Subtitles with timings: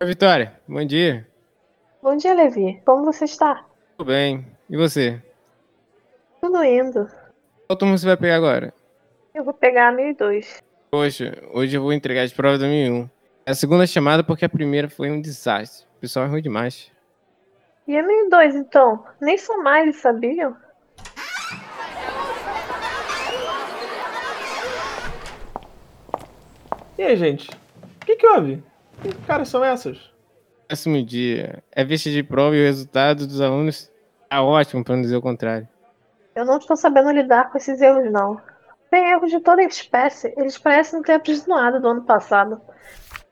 [0.00, 0.60] Oi, Vitória.
[0.66, 1.26] Bom dia.
[2.02, 2.80] Bom dia, Levi.
[2.84, 3.64] Como você está?
[3.96, 4.44] Tudo bem.
[4.68, 5.22] E você?
[6.40, 7.08] Tudo indo.
[7.66, 8.74] Qual turma você vai pegar agora?
[9.34, 10.62] Eu vou pegar a 1002.
[10.90, 13.08] Poxa, hoje eu vou entregar as provas da 1001.
[13.46, 15.86] É a segunda chamada porque a primeira foi um desastre.
[15.96, 16.90] O pessoal é ruim demais.
[17.86, 19.04] E a 1002, então?
[19.20, 20.56] Nem são mais, sabiam?
[26.98, 27.50] E aí, gente?
[27.50, 28.62] O que, que houve?
[29.04, 30.10] Que caras são essas?
[30.66, 31.62] Péssimo dia.
[31.70, 33.92] É vista de prova e o resultado dos alunos
[34.30, 35.68] tá ótimo, para não dizer o contrário.
[36.34, 38.40] Eu não estou sabendo lidar com esses erros, não.
[38.90, 40.32] Tem erros de toda espécie.
[40.38, 42.58] Eles parecem não ter aprendido nada do ano passado.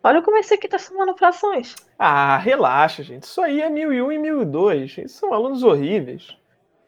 [0.04, 1.74] Olha como esse aqui tá somando frações.
[1.98, 3.22] Ah, relaxa, gente.
[3.22, 4.98] Isso aí é 1001 e 1002.
[4.98, 6.36] Eles são alunos horríveis.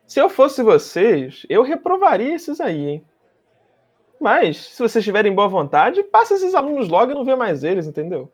[0.07, 3.05] Se eu fosse vocês, eu reprovaria esses aí, hein?
[4.21, 7.87] Mas, se vocês tiverem boa vontade, passa esses alunos logo e não vê mais eles,
[7.87, 8.30] entendeu?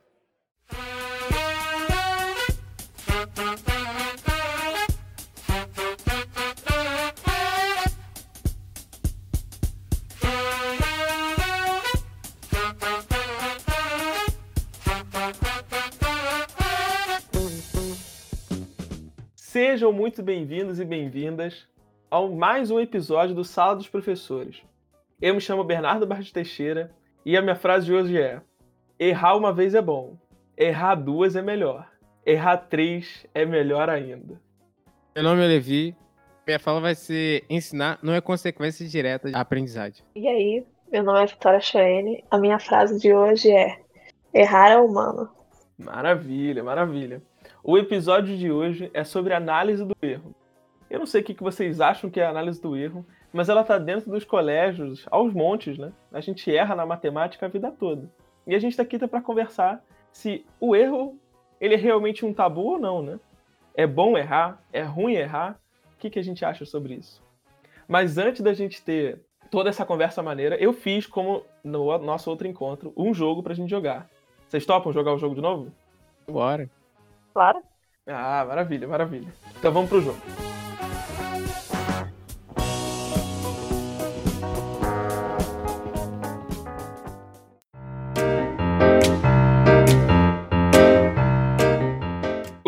[19.62, 21.68] Sejam muito bem-vindos e bem-vindas
[22.10, 24.62] ao mais um episódio do Sala dos Professores.
[25.20, 26.90] Eu me chamo Bernardo Barros Teixeira
[27.26, 28.40] e a minha frase de hoje é:
[28.98, 30.16] Errar uma vez é bom,
[30.56, 31.86] errar duas é melhor,
[32.24, 34.40] errar três é melhor ainda.
[35.14, 35.94] Meu nome é Levi.
[36.46, 40.02] Minha fala vai ser ensinar não é consequência direta da aprendizagem.
[40.16, 42.24] E aí, meu nome é Vitória Choene.
[42.30, 43.78] A minha frase de hoje é:
[44.32, 45.28] Errar é humano.
[45.76, 47.20] Maravilha, maravilha.
[47.62, 50.34] O episódio de hoje é sobre análise do erro.
[50.88, 53.60] Eu não sei o que vocês acham que é a análise do erro, mas ela
[53.60, 55.92] está dentro dos colégios aos montes, né?
[56.10, 58.10] A gente erra na matemática a vida toda.
[58.46, 61.18] E a gente está aqui para conversar se o erro
[61.60, 63.20] ele é realmente um tabu ou não, né?
[63.74, 64.64] É bom errar?
[64.72, 65.60] É ruim errar?
[65.94, 67.22] O que, que a gente acha sobre isso?
[67.86, 69.20] Mas antes da gente ter
[69.50, 73.68] toda essa conversa maneira, eu fiz, como no nosso outro encontro, um jogo pra gente
[73.68, 74.08] jogar.
[74.48, 75.70] Vocês topam jogar o jogo de novo?
[76.26, 76.70] Bora.
[77.32, 77.62] Claro.
[78.06, 79.28] Ah, maravilha, maravilha.
[79.58, 80.18] Então vamos pro jogo.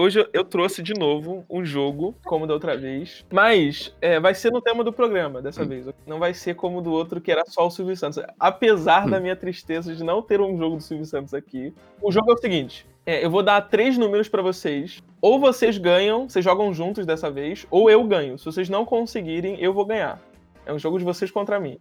[0.03, 4.50] Hoje eu trouxe de novo um jogo, como da outra vez, mas é, vai ser
[4.50, 5.69] no tema do programa dessa hum.
[5.69, 5.87] vez.
[6.05, 8.21] Não vai ser como do outro que era só o Silvio Santos.
[8.39, 9.11] Apesar hum.
[9.11, 12.34] da minha tristeza de não ter um jogo do Silvio Santos aqui, o jogo é
[12.34, 15.03] o seguinte: é, eu vou dar três números para vocês.
[15.21, 18.39] Ou vocês ganham, vocês jogam juntos dessa vez, ou eu ganho.
[18.39, 20.21] Se vocês não conseguirem, eu vou ganhar.
[20.65, 21.79] É um jogo de vocês contra mim.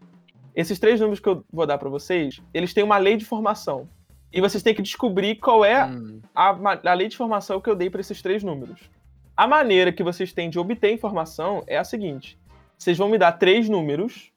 [0.55, 3.87] Esses três números que eu vou dar para vocês, eles têm uma lei de formação.
[4.33, 6.21] E vocês têm que descobrir qual é hum.
[6.33, 6.55] a,
[6.85, 8.89] a lei de formação que eu dei para esses três números.
[9.35, 12.37] A maneira que vocês têm de obter informação é a seguinte:
[12.77, 14.31] vocês vão me dar três números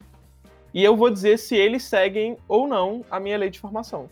[0.73, 4.09] e eu vou dizer se eles seguem ou não a minha lei de formação.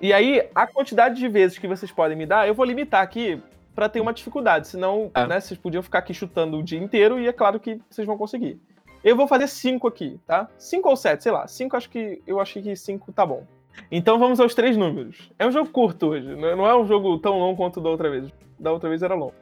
[0.00, 3.40] E aí, a quantidade de vezes que vocês podem me dar, eu vou limitar aqui
[3.74, 4.68] para ter uma dificuldade.
[4.68, 5.26] Senão, ah.
[5.26, 8.16] né, vocês podiam ficar aqui chutando o dia inteiro e é claro que vocês vão
[8.16, 8.58] conseguir.
[9.02, 10.48] Eu vou fazer cinco aqui, tá?
[10.58, 11.46] Cinco ou sete, sei lá.
[11.46, 13.46] Cinco, acho que eu acho que cinco tá bom.
[13.90, 15.30] Então vamos aos três números.
[15.38, 18.30] É um jogo curto hoje, não é um jogo tão longo quanto da outra vez.
[18.58, 19.34] Da outra vez era longo.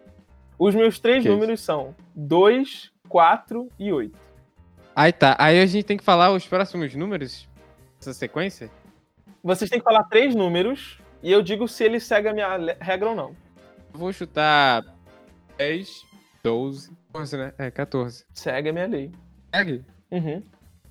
[0.59, 1.67] Os meus três que números isso?
[1.67, 4.17] são 2, 4 e 8.
[4.95, 5.37] Aí tá.
[5.39, 7.49] Aí a gente tem que falar os próximos números
[7.99, 8.71] dessa sequência?
[9.43, 13.11] Vocês têm que falar três números e eu digo se eles seguem a minha regra
[13.11, 13.37] ou não.
[13.93, 14.85] Vou chutar
[15.57, 16.05] 10,
[16.43, 17.53] 12, 14, né?
[17.59, 18.25] É, 14.
[18.33, 19.13] Segue a minha lei.
[19.55, 19.85] Segue?
[20.11, 20.43] Uhum.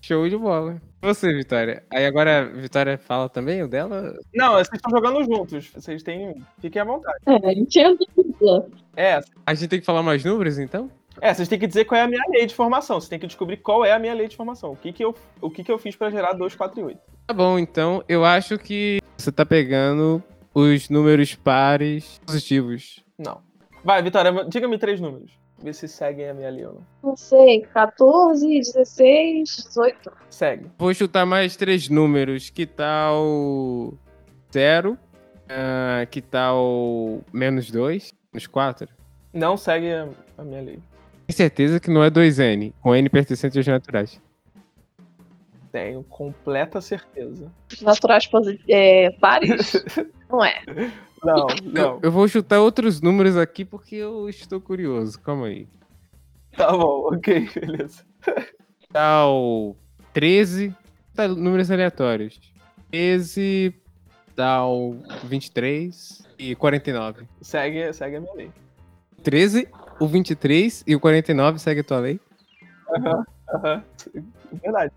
[0.01, 0.81] Show de bola.
[1.01, 1.83] Você, Vitória.
[1.91, 4.13] Aí agora a Vitória fala também o dela?
[4.33, 5.69] Não, vocês estão jogando juntos.
[5.73, 6.35] Vocês têm.
[6.59, 7.17] Fiquem à vontade.
[7.25, 8.67] É, a gente é dupla.
[8.95, 9.19] É.
[9.45, 10.89] A gente tem que falar mais números, então?
[11.21, 12.99] É, vocês têm que dizer qual é a minha lei de formação.
[12.99, 14.71] Vocês têm que descobrir qual é a minha lei de formação.
[14.71, 16.99] O que, que, eu, o que, que eu fiz para gerar 2, 4 e 8.
[17.27, 23.03] Tá bom, então eu acho que você tá pegando os números pares positivos.
[23.19, 23.41] Não.
[23.83, 25.37] Vai, Vitória, diga-me três números.
[25.61, 26.81] Ver se seguem a minha ali ou não.
[27.03, 30.11] Não sei, 14, 16, 18.
[30.29, 30.71] Segue.
[30.77, 32.49] Vou chutar mais três números.
[32.49, 33.93] Que tal
[34.53, 34.93] zero?
[34.93, 38.13] Uh, que tal menos dois?
[38.31, 38.87] Menos quatro?
[39.33, 40.07] Não segue a,
[40.37, 40.79] a minha lei.
[41.27, 44.21] Tem certeza que não é 2N, com N pertencente aos naturais.
[45.77, 47.51] Tenho completa certeza.
[47.83, 48.27] Naturais
[48.67, 49.73] é, pares?
[50.27, 50.63] não é.
[51.23, 51.99] Não, não.
[52.01, 55.21] Eu, vou chutar outros números aqui porque eu estou curioso.
[55.21, 55.67] Calma aí.
[56.55, 58.03] Tá bom, ok, beleza.
[58.91, 59.75] Tal
[60.13, 60.75] 13.
[61.13, 62.39] Tá, números aleatórios.
[62.89, 63.75] 13.
[64.35, 64.95] tal
[65.25, 67.27] 23 e 49.
[67.41, 68.51] Segue, segue a minha lei.
[69.21, 69.67] 13,
[69.99, 72.19] o 23 e o 49 segue a tua lei?
[72.89, 73.83] Aham, aham.
[74.63, 74.91] Verdade.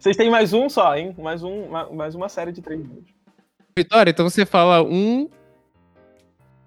[0.00, 1.14] Vocês têm mais um só, hein?
[1.18, 3.10] Mais, um, ma- mais uma série de três números.
[3.76, 5.28] Vitória, então você fala 1,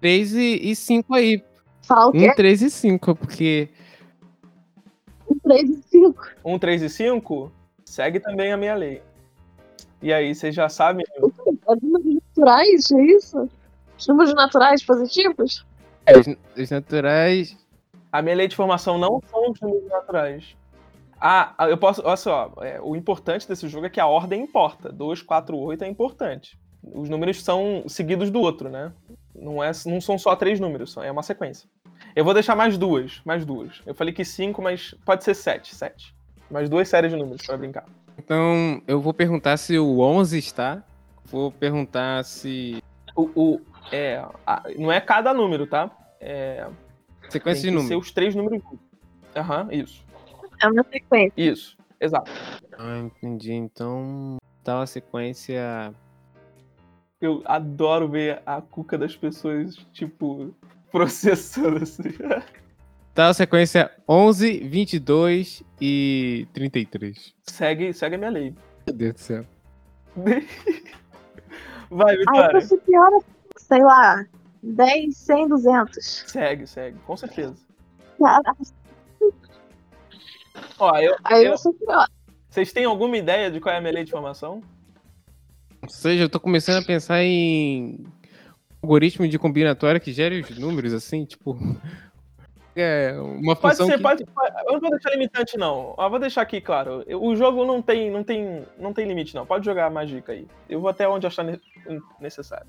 [0.00, 1.42] 3 e 5 aí.
[1.82, 2.30] Fala o quê?
[2.30, 3.68] 1, 3 e 5, porque.
[5.28, 6.22] Um, três e cinco.
[6.44, 7.50] Um, três e cinco,
[7.84, 9.02] segue também a minha lei.
[10.00, 11.04] E aí, vocês já sabem.
[11.16, 11.20] É
[11.82, 13.48] números naturais, é isso?
[13.98, 15.66] Os números naturais positivos?
[16.06, 16.26] é, Os,
[16.56, 17.56] os naturais.
[18.12, 20.56] A minha lei de formação não são os números naturais.
[21.26, 22.02] Ah, eu posso.
[22.04, 24.92] Olha só, é, o importante desse jogo é que a ordem importa.
[24.92, 26.58] 2, 4, 8 é importante.
[26.82, 28.92] Os números são seguidos do outro, né?
[29.34, 31.66] Não, é, não são só três números, é uma sequência.
[32.14, 33.80] Eu vou deixar mais duas, mais duas.
[33.86, 36.14] Eu falei que cinco, mas pode ser sete, sete.
[36.50, 37.86] Mais duas séries de números pra brincar.
[38.18, 40.84] Então, eu vou perguntar se o 11 está.
[41.24, 42.82] Vou perguntar se.
[43.16, 43.60] O, o-
[43.90, 45.90] é, a- não é cada número, tá?
[46.20, 46.66] É,
[47.22, 48.06] tem Sequência que de ser números.
[48.06, 48.62] os três números.
[49.34, 50.04] Aham, isso.
[50.64, 51.32] É uma sequência.
[51.36, 52.30] Isso, exato.
[52.78, 53.52] Ah, entendi.
[53.52, 55.92] Então, tal a sequência.
[57.20, 60.54] Eu adoro ver a cuca das pessoas, tipo,
[60.90, 62.10] processando assim.
[63.14, 67.34] Tal a sequência 11, 22 e 33.
[67.42, 68.54] segue, segue a minha lei.
[68.86, 69.44] Meu Deus do céu.
[71.90, 72.50] Vai, Aí Vitória.
[72.50, 73.10] pra ser pior,
[73.56, 74.24] sei lá,
[74.62, 76.24] 10, 100, 200.
[76.26, 77.54] Segue, segue, com certeza.
[80.78, 82.06] Ó, eu, aí eu- eu sou pior.
[82.48, 84.62] vocês têm alguma ideia de qual é a minha lei de formação?
[85.82, 88.04] Ou seja, eu tô começando a pensar em
[88.82, 91.56] algoritmo de combinatória que gere os números, assim, tipo.
[92.76, 94.02] É uma Pode função ser, que...
[94.02, 94.24] pode,
[94.66, 95.94] Eu não vou deixar limitante, não.
[95.96, 97.04] Ó, vou deixar aqui, claro.
[97.06, 99.46] eu- O jogo não tem, não tem, não tem limite, não.
[99.46, 100.44] Pode jogar mais dica aí.
[100.68, 101.60] Eu vou até onde achar ne-
[102.20, 102.66] necessário.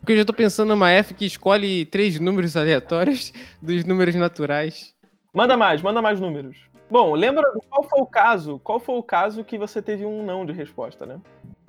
[0.00, 3.32] Porque eu já tô pensando numa F que escolhe três números aleatórios
[3.62, 4.92] dos números naturais.
[5.32, 6.56] Manda mais, manda mais números.
[6.90, 8.60] Bom, lembra qual foi o caso?
[8.60, 11.20] Qual foi o caso que você teve um não de resposta, né?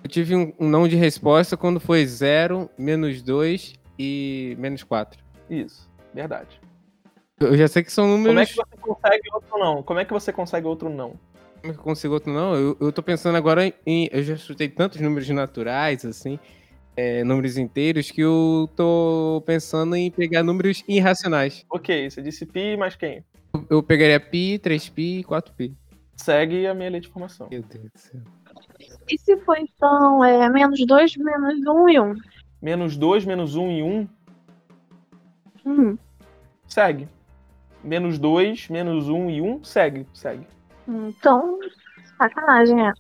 [0.03, 5.19] Eu tive um, um não de resposta quando foi 0, menos 2 e menos 4.
[5.49, 6.59] Isso, verdade.
[7.39, 8.27] Eu já sei que são números.
[8.27, 9.83] Como é que você consegue outro não?
[9.83, 11.13] Como é que você consegue outro não?
[11.61, 12.55] Como é que eu consigo outro não?
[12.55, 14.09] Eu, eu tô pensando agora em.
[14.11, 16.39] Eu já chutei tantos números naturais, assim,
[16.95, 21.65] é, números inteiros, que eu tô pensando em pegar números irracionais.
[21.69, 23.23] Ok, você disse pi, mas quem?
[23.69, 25.74] Eu, pegaria pi, 3pi e 4pi.
[26.15, 27.48] Segue a minha lei de formação.
[27.50, 28.21] Meu Deus do céu.
[29.09, 32.13] E se for então é, menos 2, menos 1 e 1?
[32.62, 34.07] Menos 2, menos 1 e 1,
[35.68, 35.98] Hum,
[36.65, 37.09] segue.
[37.83, 40.48] Menos 2, menos 1 e 1, segue, segue.
[40.88, 41.60] então,
[42.18, 42.94] sacanagem é.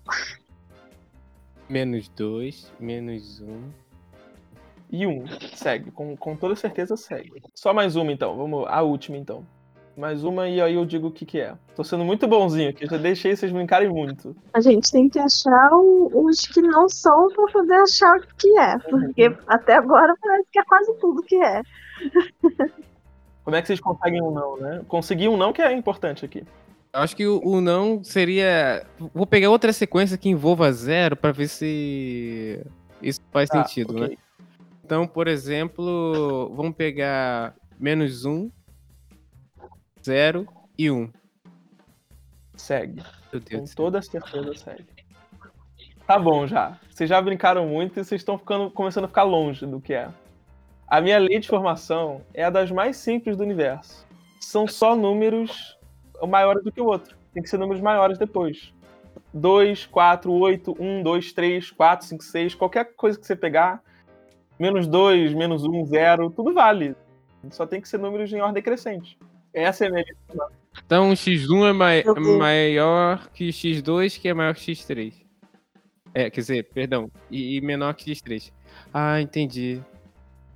[1.69, 3.71] Menos 2, menos 1.
[4.91, 5.25] E 1,
[5.55, 5.91] segue.
[5.91, 7.31] Com, com toda certeza segue.
[7.55, 9.45] Só mais uma então, vamos, a última então.
[9.97, 11.55] Mais uma e aí eu digo o que que é.
[11.75, 14.35] Tô sendo muito bonzinho aqui, já deixei vocês brincarem muito.
[14.53, 18.77] A gente tem que achar os que não são pra poder achar o que é.
[18.77, 21.61] Porque até agora parece que é quase tudo que é.
[23.43, 24.81] Como é que vocês conseguem um não, né?
[24.87, 26.43] Conseguir um não que é importante aqui.
[26.93, 28.85] Eu acho que o, o não seria.
[29.13, 32.63] Vou pegar outra sequência que envolva zero pra ver se
[33.01, 34.09] isso faz Tá, sentido, ok.
[34.09, 34.15] né?
[34.85, 38.49] Então, por exemplo, vamos pegar menos 1,
[40.07, 40.47] 0
[40.77, 41.11] e 1.
[42.55, 43.03] Segue.
[43.31, 44.85] Meu Deus Com toda certeza segue.
[46.05, 46.79] Tá bom já.
[46.89, 50.07] Vocês já brincaram muito e vocês estão ficando, começando a ficar longe do que é.
[50.87, 54.07] A minha lei de formação é a das mais simples do universo.
[54.39, 55.77] São só números
[56.25, 57.17] maiores do que o outro.
[57.33, 58.73] Tem que ser números maiores depois.
[59.33, 63.83] 2, 4, 8, 1, 2, 3, 4, 5, 6, qualquer coisa que você pegar,
[64.57, 66.95] menos 2, menos 1, 0, tudo vale.
[67.51, 69.17] Só tem que ser números em ordem crescente.
[69.63, 70.05] Essa é a minha.
[70.85, 72.03] Então, x1 é, mai-
[72.37, 75.13] maior que x2, que é maior que x3.
[76.13, 78.51] É, quer dizer, perdão, e, e menor que x3.
[78.93, 79.81] Ah, entendi.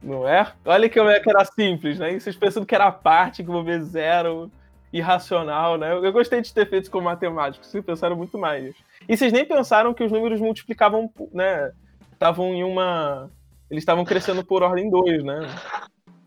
[0.02, 0.52] Não é?
[0.66, 2.14] Olha que eu- que era simples, né?
[2.14, 4.52] E vocês pensando que era a parte, que vou ver zero,
[4.92, 5.92] irracional, né?
[5.92, 8.74] Eu eu gostei de ter feito isso com matemáticos, vocês pensaram muito mais.
[9.08, 11.72] E vocês nem pensaram que os números multiplicavam, né?
[12.14, 13.30] Estavam em uma.
[13.70, 15.40] Eles estavam crescendo por ordem 2, né?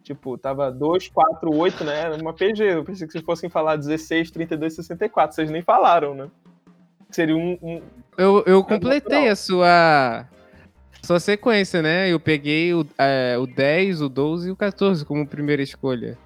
[0.04, 1.99] Tipo, tava 2, 4, 8, né?
[2.02, 2.62] Era uma PG.
[2.62, 5.34] Eu pensei que vocês fossem falar 16, 32, 64.
[5.34, 6.30] Vocês nem falaram, né?
[7.11, 7.82] Seria um- um,
[8.18, 10.28] Eu, eu É completei a sua,
[11.02, 12.12] sua sequência, né?
[12.12, 16.18] Eu peguei o, é, o 10, o 12 e o 14 como primeira escolha.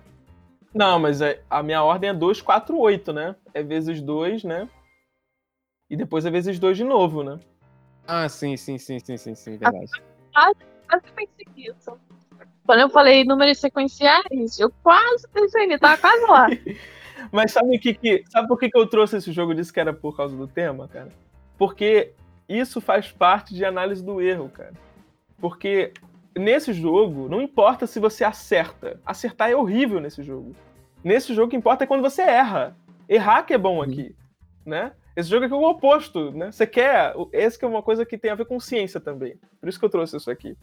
[0.74, 3.36] Não, mas é- a minha ordem é 2, 4, 8, né?
[3.54, 4.68] É vezes 2, né?
[5.88, 7.38] E depois é vezes 2 de novo, né?
[8.08, 9.86] Ah, sim, sim, sim, sim, sim, sim, verdade.
[10.32, 11.92] quase pensei nisso.
[12.68, 16.48] Quando eu falei números sequenciais, eu quase pensei nisso, tava quase lá.
[17.32, 19.54] Mas sabe, que, que, sabe por que, que eu trouxe esse jogo?
[19.54, 21.08] Disse que era por causa do tema, cara?
[21.56, 22.12] Porque
[22.46, 24.74] isso faz parte de análise do erro, cara.
[25.40, 25.94] Porque
[26.36, 29.00] nesse jogo, não importa se você acerta.
[29.06, 30.54] Acertar é horrível nesse jogo.
[31.02, 32.76] Nesse jogo, o que importa é quando você erra.
[33.08, 34.14] Errar que é bom aqui,
[34.66, 34.92] né?
[35.16, 36.52] Esse jogo aqui é o oposto, né?
[36.52, 37.14] Você quer...
[37.32, 39.38] Esse que é uma coisa que tem a ver com ciência também.
[39.58, 40.54] Por isso que eu trouxe isso aqui.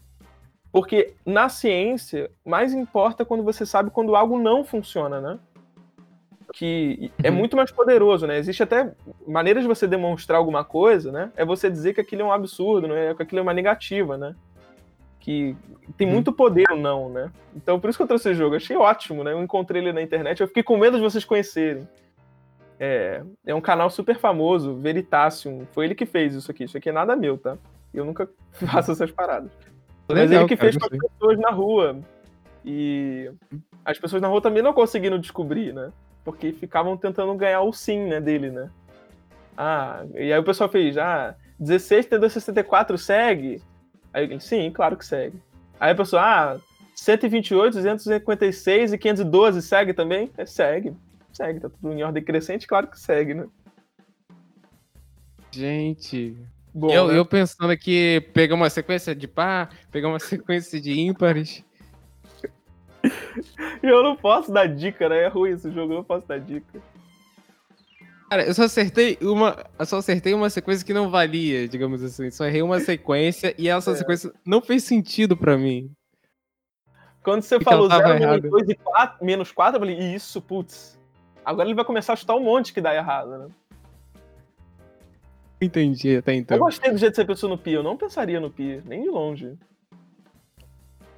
[0.76, 5.38] Porque na ciência, mais importa quando você sabe quando algo não funciona, né?
[6.52, 7.36] Que é Uhum.
[7.36, 8.36] muito mais poderoso, né?
[8.36, 8.92] Existe até
[9.26, 11.32] maneiras de você demonstrar alguma coisa, né?
[11.34, 13.14] É você dizer que aquilo é um absurdo, né?
[13.14, 14.34] Que aquilo é uma negativa, né?
[15.18, 15.56] Que
[15.96, 16.12] tem Uhum.
[16.12, 17.32] muito poder ou não, né?
[17.54, 18.54] Então por isso que eu trouxe esse jogo.
[18.56, 19.32] Achei ótimo, né?
[19.32, 20.42] Eu encontrei ele na internet.
[20.42, 21.88] Eu fiquei com medo de vocês conhecerem.
[22.78, 25.64] É, é um canal super famoso, Veritasium.
[25.72, 26.64] Foi ele que fez isso aqui.
[26.64, 27.56] Isso aqui é nada meu, tá?
[27.94, 29.50] Eu nunca faço essas paradas.
[30.08, 31.98] Mas Legal, ele que fez com as pessoas na rua.
[32.64, 33.30] E
[33.84, 35.92] as pessoas na rua também não conseguiram descobrir, né?
[36.24, 38.70] Porque ficavam tentando ganhar o sim, né, dele, né?
[39.56, 43.62] Ah, e aí o pessoal fez, ah, 16 T264 segue?
[44.12, 45.40] Aí ele, sim, claro que segue.
[45.78, 46.60] Aí a pessoa, ah,
[46.94, 50.30] 128, 256 e 512 segue também?
[50.36, 50.94] É, segue.
[51.32, 53.46] Segue, tá tudo em ordem crescente, claro que segue, né?
[55.50, 56.36] Gente.
[56.78, 57.16] Bom, eu, né?
[57.16, 61.64] eu pensando aqui, pegar uma sequência de par, pegar uma sequência de ímpares.
[63.82, 65.22] Eu não posso dar dica, né?
[65.22, 66.82] É ruim esse jogo, eu não posso dar dica.
[68.28, 69.64] Cara, eu só acertei uma.
[69.78, 72.30] Eu só acertei uma sequência que não valia, digamos assim.
[72.30, 73.94] Só errei uma sequência e essa É.
[73.94, 75.90] sequência não fez sentido pra mim.
[77.22, 78.50] Quando você Porque falou ela tava 0, menos errada.
[78.50, 80.98] 2 e 4, menos 4, eu falei, isso, putz.
[81.42, 83.48] Agora ele vai começar a chutar um monte que dá errado, né?
[85.60, 86.58] Entendi até Eu então.
[86.58, 89.08] gostei do jeito que você pensou no Pi, eu não pensaria no Pi, nem de
[89.08, 89.56] longe.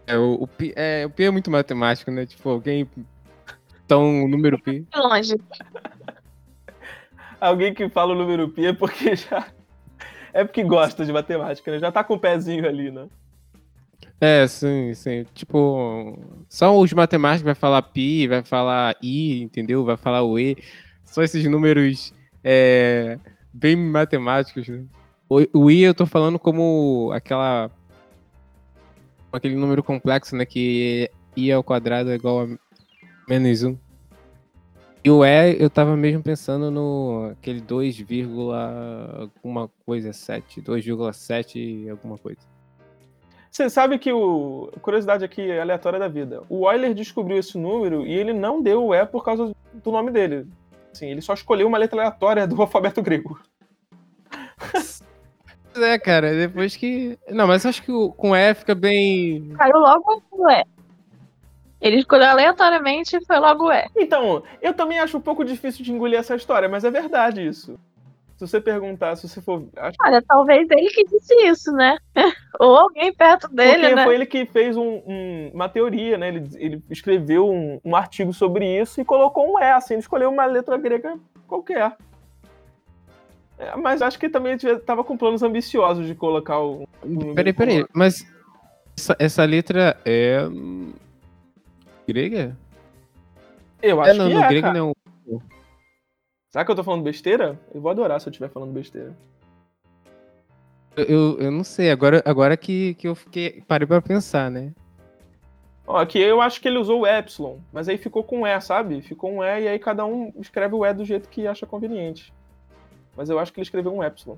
[0.06, 2.24] É, o, o, pi, é, o pi é muito matemático, né?
[2.24, 2.88] Tipo, alguém.
[3.84, 4.86] Então, um número pi.
[4.90, 5.34] De longe.
[7.40, 9.46] Alguém que fala o número Pi é porque já.
[10.32, 11.78] É porque gosta de matemática, né?
[11.78, 13.06] Já tá com o pezinho ali, né?
[14.20, 15.24] É, sim, sim.
[15.32, 16.18] Tipo,
[16.48, 19.84] só os matemáticos vai falar pi, vai falar i, entendeu?
[19.84, 20.56] Vai falar o e.
[21.04, 23.18] Só esses números é,
[23.52, 24.84] bem matemáticos, né?
[25.28, 27.70] O, o i eu tô falando como aquela.
[29.32, 30.46] aquele número complexo, né?
[30.46, 32.58] Que i ao quadrado é igual a
[33.28, 33.76] menos 1.
[35.04, 38.04] E o e eu tava mesmo pensando no aquele 2,
[39.20, 42.40] alguma coisa 7, 2,7 alguma coisa.
[43.50, 44.70] Você sabe que o.
[44.82, 46.42] Curiosidade aqui aleatória da vida.
[46.48, 50.10] O Euler descobriu esse número e ele não deu o E por causa do nome
[50.10, 50.46] dele.
[50.92, 53.38] Assim, ele só escolheu uma letra aleatória do alfabeto grego.
[54.72, 55.02] Pois
[55.76, 57.18] É, cara, depois que.
[57.28, 59.50] Não, mas acho que o- com E fica bem.
[59.56, 60.64] Caiu logo o E.
[61.80, 63.86] Ele escolheu aleatoriamente e foi logo o E.
[63.96, 67.78] Então, eu também acho um pouco difícil de engolir essa história, mas é verdade isso.
[68.38, 69.66] Se você perguntar, se você for.
[69.76, 71.98] Acho Olha, talvez ele que disse isso, né?
[72.60, 74.04] Ou alguém perto dele, Porque né?
[74.04, 76.28] foi ele que fez um- um- uma teoria, né?
[76.28, 80.30] Ele, ele escreveu um, um artigo sobre isso e colocou um E, assim, ele escolheu
[80.30, 81.18] uma letra grega
[81.48, 81.96] qualquer.
[83.58, 86.86] É, mas acho que também ele estava com planos ambiciosos de colocar o.
[87.34, 88.24] Peraí, peraí, mas
[88.96, 90.42] essa, essa letra é.
[92.06, 92.56] grega?
[93.82, 94.78] Eu é, acho não, que no é, grego cara.
[94.78, 94.92] não.
[96.50, 97.58] Será que eu tô falando besteira?
[97.74, 99.14] Eu vou adorar se eu estiver falando besteira.
[100.96, 103.62] Eu, eu, eu não sei, agora, agora que, que eu fiquei.
[103.68, 104.72] Parei pra pensar, né?
[105.86, 109.00] Ó, aqui eu acho que ele usou o epsilon, mas aí ficou com E, sabe?
[109.02, 112.32] Ficou um E e aí cada um escreve o E do jeito que acha conveniente.
[113.16, 114.36] Mas eu acho que ele escreveu um epsilon.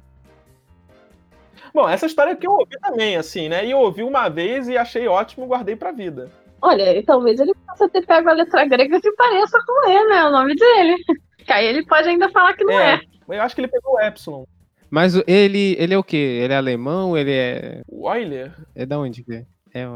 [1.73, 3.65] Bom, essa história que eu ouvi também, assim, né?
[3.65, 6.31] E eu ouvi uma vez e achei ótimo, guardei pra vida.
[6.63, 10.25] Olha, e talvez ele possa ter pego a letra grega que pareça com E, né?
[10.25, 10.97] O nome dele.
[11.45, 12.95] Que aí ele pode ainda falar que não é.
[13.29, 14.45] É, eu acho que ele pegou o epsilon.
[14.91, 16.17] Mas ele, ele é o quê?
[16.17, 17.17] Ele é alemão?
[17.17, 17.83] Ele é.
[17.89, 19.47] O Euler, É da onde que é?
[19.73, 19.87] É.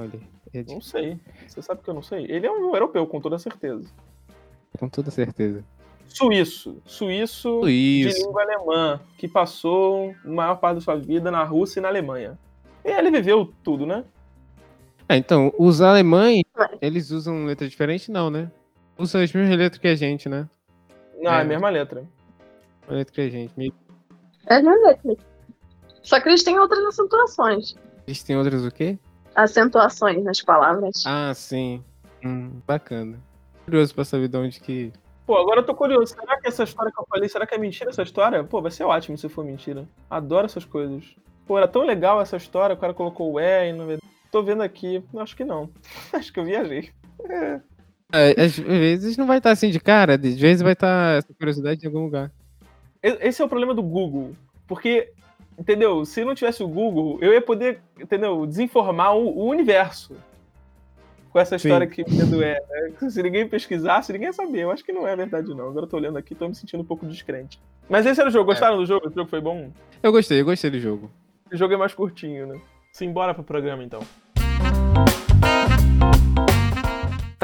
[0.52, 1.18] É de- não sei.
[1.48, 2.26] Você sabe que eu não sei?
[2.28, 3.88] Ele é um europeu, com toda certeza.
[4.78, 5.64] com toda certeza.
[6.08, 6.80] Suíço.
[6.84, 7.70] Suíço de
[8.08, 8.24] Isso.
[8.26, 12.38] língua alemã, que passou a maior parte da sua vida na Rússia e na Alemanha.
[12.84, 14.04] E ele viveu tudo, né?
[15.08, 16.42] Ah, então, os alemães,
[16.80, 18.10] eles usam letra diferente?
[18.12, 18.50] Não, né?
[18.96, 20.48] Usam as mesmas letras que a gente, né?
[21.18, 21.44] Não, é a É.
[21.44, 22.04] mesma letra.
[22.88, 23.52] A letra que a gente.
[23.56, 23.72] Me-
[24.46, 25.16] É de letra.
[26.02, 27.74] Só que eles têm outras acentuações.
[28.06, 28.98] Eles têm outras o quê?
[29.34, 31.02] Acentuações nas palavras.
[31.06, 31.82] Ah, sim.
[32.24, 33.18] Hum, bacana.
[33.64, 34.92] Curioso pra saber de onde que.
[35.26, 36.14] Pô, agora eu tô curioso.
[36.14, 38.44] Será que essa história que eu falei, será que é mentira essa história?
[38.44, 39.88] Pô, vai ser ótimo se for mentira.
[40.10, 41.16] Adoro essas coisas.
[41.46, 43.98] Pô, era tão legal essa história, o cara colocou o E e não...
[44.30, 45.70] tô vendo aqui, acho que não.
[46.12, 46.90] acho que eu viajei.
[48.14, 48.40] É.
[48.40, 51.88] Às vezes não vai estar assim de cara, às vezes vai estar essa curiosidade em
[51.88, 52.30] algum lugar.
[53.02, 54.32] Esse é o problema do Google.
[54.66, 55.12] Porque,
[55.58, 56.04] entendeu?
[56.04, 58.46] Se não tivesse o Google, eu ia poder, entendeu?
[58.46, 60.16] Desinformar o, o universo.
[61.30, 61.92] Com essa história Sim.
[61.92, 62.60] que o medo é.
[62.70, 63.10] Né?
[63.10, 64.60] Se ninguém pesquisasse, ninguém ia saber.
[64.60, 65.68] Eu acho que não é verdade, não.
[65.68, 67.60] Agora eu tô olhando aqui tô me sentindo um pouco descrente.
[67.88, 68.52] Mas esse era o jogo.
[68.52, 68.54] É.
[68.54, 68.78] Gostaram é.
[68.78, 69.08] do jogo?
[69.08, 69.70] O jogo foi bom?
[70.00, 71.10] Eu gostei, eu gostei do jogo.
[71.52, 72.60] O jogo é mais curtinho, né?
[72.92, 74.00] Simbora pro programa, então.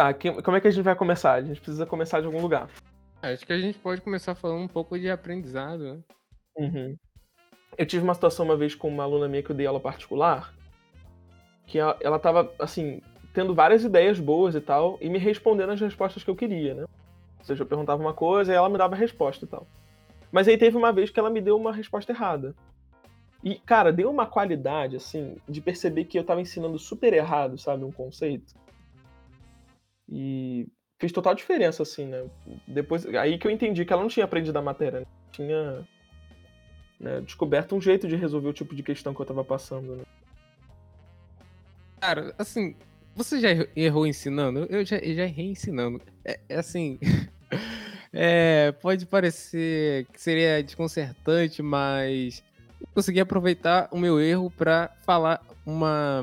[0.00, 1.34] Tá, como é que a gente vai começar?
[1.34, 2.70] A gente precisa começar de algum lugar.
[3.20, 5.98] Acho que a gente pode começar falando um pouco de aprendizado, né?
[6.56, 6.96] Uhum.
[7.76, 10.54] Eu tive uma situação uma vez com uma aluna minha que eu dei aula particular,
[11.66, 13.02] que ela, ela tava, assim,
[13.34, 16.84] tendo várias ideias boas e tal, e me respondendo as respostas que eu queria, né?
[17.38, 19.66] Ou seja, eu perguntava uma coisa e ela me dava a resposta e tal.
[20.32, 22.54] Mas aí teve uma vez que ela me deu uma resposta errada.
[23.44, 27.84] E, cara, deu uma qualidade, assim, de perceber que eu tava ensinando super errado, sabe,
[27.84, 28.54] um conceito.
[30.10, 30.66] E
[30.98, 32.24] fez total diferença, assim, né?
[32.66, 35.06] Depois, aí que eu entendi que ela não tinha aprendido a matéria, né?
[35.32, 35.86] tinha
[36.98, 40.02] né, descoberto um jeito de resolver o tipo de questão que eu tava passando, né?
[42.00, 42.74] Cara, assim,
[43.14, 44.66] você já errou ensinando?
[44.70, 46.00] Eu já, já errei ensinando.
[46.24, 46.98] É, é assim.
[48.12, 52.42] é, pode parecer que seria desconcertante, mas
[52.80, 56.22] eu consegui aproveitar o meu erro para falar uma,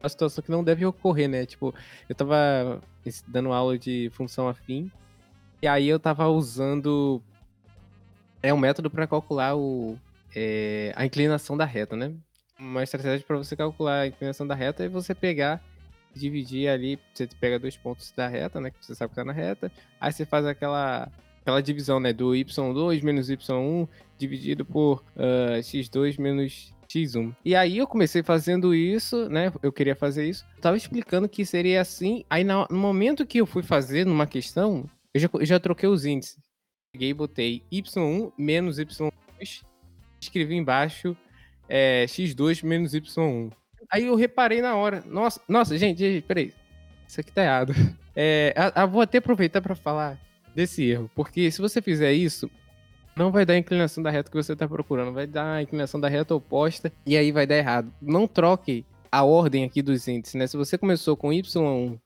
[0.00, 1.46] uma situação que não deve ocorrer, né?
[1.46, 1.74] Tipo,
[2.06, 2.82] eu tava
[3.26, 4.90] dando aula de função afim,
[5.60, 7.22] e aí eu tava usando
[8.42, 9.98] é um método para calcular o,
[10.34, 12.14] é, a inclinação da reta, né?
[12.58, 15.62] Uma estratégia para você calcular a inclinação da reta é você pegar
[16.14, 19.32] dividir ali, você pega dois pontos da reta, né, que você sabe que tá na
[19.32, 21.10] reta, aí você faz aquela
[21.40, 23.88] aquela divisão, né, do y2 menos y1
[24.18, 27.34] dividido por uh, x2 menos x1.
[27.44, 29.52] E aí eu comecei fazendo isso, né?
[29.62, 30.46] Eu queria fazer isso.
[30.56, 32.24] Eu tava explicando que seria assim.
[32.28, 36.04] Aí no momento que eu fui fazer numa questão, eu já, eu já troquei os
[36.04, 36.38] índices.
[36.92, 39.62] Peguei e botei y1 menos y2.
[40.20, 41.16] Escrevi embaixo
[41.68, 43.52] é, x2 menos y1.
[43.90, 45.04] Aí eu reparei na hora.
[45.06, 46.52] Nossa, nossa, gente, peraí.
[47.06, 47.72] Isso aqui tá errado.
[48.20, 50.18] É, eu vou até aproveitar para falar
[50.52, 51.08] desse erro.
[51.14, 52.50] Porque se você fizer isso,
[53.18, 56.00] não vai dar a inclinação da reta que você está procurando, vai dar a inclinação
[56.00, 57.92] da reta oposta e aí vai dar errado.
[58.00, 60.46] Não troque a ordem aqui dos índices, né?
[60.46, 61.98] Se você começou com y1,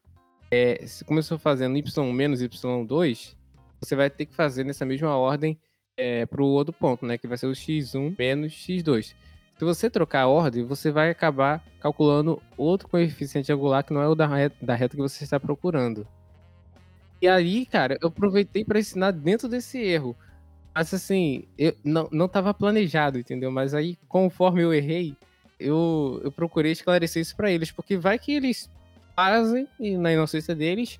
[0.51, 3.35] é, se começou fazendo y1 menos y2,
[3.81, 5.59] você vai ter que fazer nessa mesma ordem
[5.96, 7.18] é, para o outro ponto, né?
[7.18, 9.14] Que vai ser o x1 menos x2.
[9.59, 14.09] Se você trocar a ordem, você vai acabar calculando outro coeficiente angular que não é
[14.09, 16.07] o da reta, da reta que você está procurando.
[17.20, 20.16] E aí, cara, eu aproveitei para ensinar dentro desse erro.
[20.74, 23.50] Mas assim, eu não, não tava planejado, entendeu?
[23.50, 25.14] Mas aí, conforme eu errei,
[25.61, 28.70] eu, eu procurei esclarecer isso para eles, porque vai que eles
[29.14, 30.98] fazem, e na inocência deles,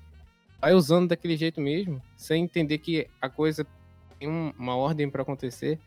[0.61, 3.65] vai usando daquele jeito mesmo, sem entender que a coisa
[4.19, 5.79] tem uma ordem para acontecer.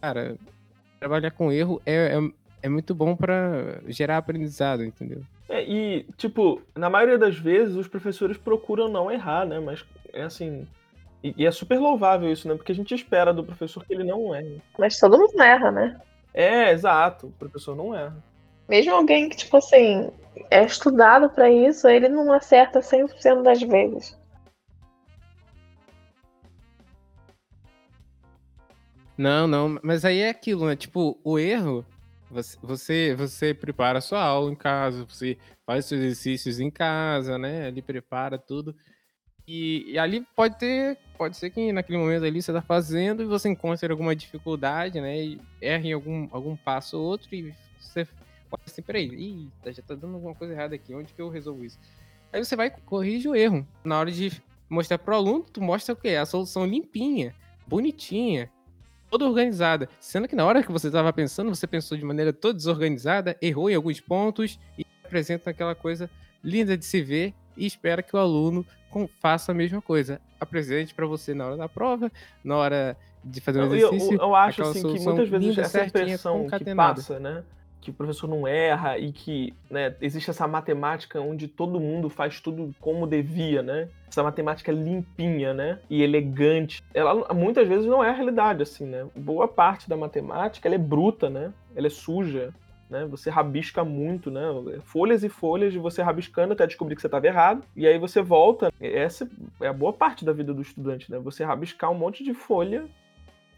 [0.00, 0.36] Cara,
[0.98, 2.30] trabalhar com erro é, é,
[2.62, 5.22] é muito bom para gerar aprendizado, entendeu?
[5.48, 9.60] É, e, tipo, na maioria das vezes os professores procuram não errar, né?
[9.60, 10.66] Mas é assim,
[11.22, 12.54] e, e, é super louvável isso, né?
[12.54, 14.60] Porque a gente espera do professor que ele não erre.
[14.78, 16.00] Mas todo mundo erra, né?
[16.32, 17.28] É, exato.
[17.28, 18.16] O professor não erra.
[18.68, 20.10] Mesmo alguém que, tipo assim,
[20.50, 24.16] é estudado para isso, ele não acerta 100% das vezes.
[29.16, 30.76] Não, não, mas aí é aquilo, né?
[30.76, 31.86] Tipo, o erro,
[32.30, 37.38] você, você, você prepara a sua aula em casa, você faz seus exercícios em casa,
[37.38, 37.66] né?
[37.66, 38.76] Ali prepara tudo.
[39.46, 43.26] E, e, ali pode ter, pode ser que naquele momento ali você está fazendo e
[43.26, 45.22] você encontre alguma dificuldade, né?
[45.22, 48.06] E erre em algum, algum passo ou outro e você
[48.50, 51.78] pode assim, peraí, já tá dando alguma coisa errada aqui, onde que eu resolvo isso?
[52.32, 53.66] Aí você vai corrigir o erro.
[53.84, 56.10] Na hora de mostrar pro aluno, tu mostra o quê?
[56.10, 57.32] A solução limpinha,
[57.66, 58.50] bonitinha,
[59.08, 59.88] toda organizada.
[60.00, 63.70] Sendo que na hora que você estava pensando, você pensou de maneira toda desorganizada, errou
[63.70, 66.10] em alguns pontos e apresenta aquela coisa
[66.42, 68.64] linda de se ver e espera que o aluno
[69.20, 70.20] faça a mesma coisa.
[70.40, 72.10] Apresente para você na hora da prova,
[72.42, 74.14] na hora de fazer o exercício.
[74.14, 77.42] Eu, eu, eu acho assim que muitas vezes essa impressão que passa, né?
[77.80, 82.40] Que o professor não erra e que né, existe essa matemática onde todo mundo faz
[82.40, 83.88] tudo como devia, né?
[84.08, 85.78] Essa matemática limpinha, né?
[85.88, 86.82] E elegante.
[86.92, 89.06] Ela muitas vezes não é a realidade, assim, né?
[89.14, 91.52] Boa parte da matemática ela é bruta, né?
[91.76, 92.52] Ela é suja,
[92.88, 93.06] né?
[93.06, 94.42] Você rabisca muito, né?
[94.84, 97.64] Folhas e folhas de você rabiscando até descobrir que você estava errado.
[97.74, 98.72] E aí você volta.
[98.80, 99.28] Essa
[99.60, 101.18] é a boa parte da vida do estudante, né?
[101.18, 102.86] Você rabiscar um monte de folha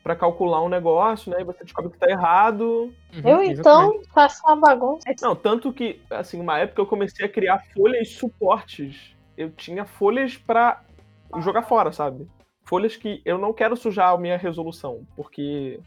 [0.03, 1.41] para calcular um negócio, né?
[1.41, 2.93] E você descobre que tá errado.
[3.15, 5.03] Uhum, eu então faço uma bagunça.
[5.21, 9.15] Não, tanto que, assim, uma época eu comecei a criar folhas suportes.
[9.37, 10.83] Eu tinha folhas para
[11.41, 12.27] jogar fora, sabe?
[12.65, 15.81] Folhas que eu não quero sujar a minha resolução, porque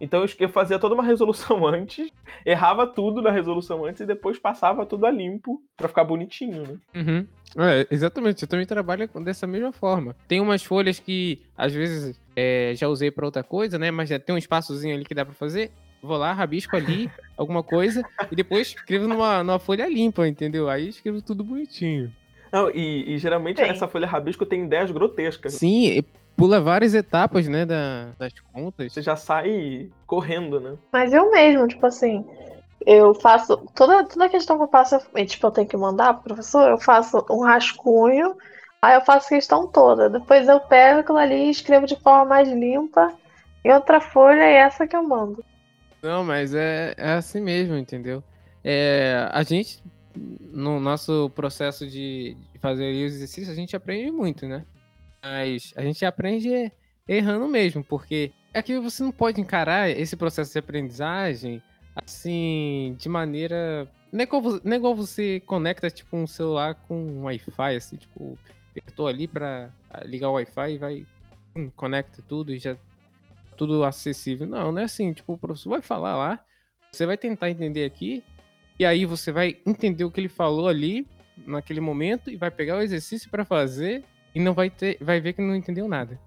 [0.00, 2.10] então eu fazia toda uma resolução antes,
[2.44, 6.76] errava tudo na resolução antes e depois passava tudo a limpo para ficar bonitinho, né?
[6.94, 7.26] Uhum.
[7.58, 10.14] É, exatamente, eu também trabalho dessa mesma forma.
[10.28, 13.90] Tem umas folhas que às vezes é, já usei para outra coisa, né?
[13.90, 15.70] Mas já tem um espaçozinho ali que dá para fazer.
[16.02, 20.68] Vou lá, rabisco ali alguma coisa e depois escrevo numa, numa folha limpa, entendeu?
[20.68, 22.12] Aí escrevo tudo bonitinho.
[22.52, 23.68] Não, e, e geralmente Sim.
[23.68, 25.54] essa folha rabisco tem ideias grotescas.
[25.54, 26.04] Sim,
[26.36, 28.92] pula várias etapas, né, da, das contas.
[28.92, 30.76] Você já sai correndo, né?
[30.92, 32.24] Mas eu mesmo, tipo assim,
[32.84, 33.56] eu faço.
[33.74, 37.24] Toda, toda questão que eu faço, tipo, eu tenho que mandar pro professor, eu faço
[37.30, 38.36] um rascunho,
[38.80, 40.10] aí eu faço a questão toda.
[40.10, 43.12] Depois eu pego aquilo ali e escrevo de forma mais limpa.
[43.64, 45.44] E outra folha é essa que eu mando.
[46.00, 48.22] Não, mas é, é assim mesmo, entendeu?
[48.62, 49.82] É, a gente,
[50.14, 54.64] no nosso processo de fazer os exercícios, a gente aprende muito, né?
[55.28, 56.70] Mas a gente aprende
[57.08, 61.60] errando mesmo, porque é que você não pode encarar esse processo de aprendizagem
[61.96, 63.90] assim, de maneira.
[64.12, 68.38] Não é igual, é você conecta, tipo, um celular com um Wi-Fi, assim, tipo,
[68.70, 69.70] apertou ali pra
[70.04, 71.06] ligar o Wi-Fi e vai.
[71.56, 72.76] Hum, conecta tudo e já.
[73.56, 74.46] Tudo acessível.
[74.46, 75.12] Não, não é assim.
[75.12, 76.44] Tipo, o professor vai falar lá,
[76.92, 78.22] você vai tentar entender aqui,
[78.78, 81.06] e aí você vai entender o que ele falou ali,
[81.46, 84.04] naquele momento, e vai pegar o exercício para fazer,
[84.36, 84.98] e não vai ter.
[85.00, 86.20] Vai ver que não entendeu nada.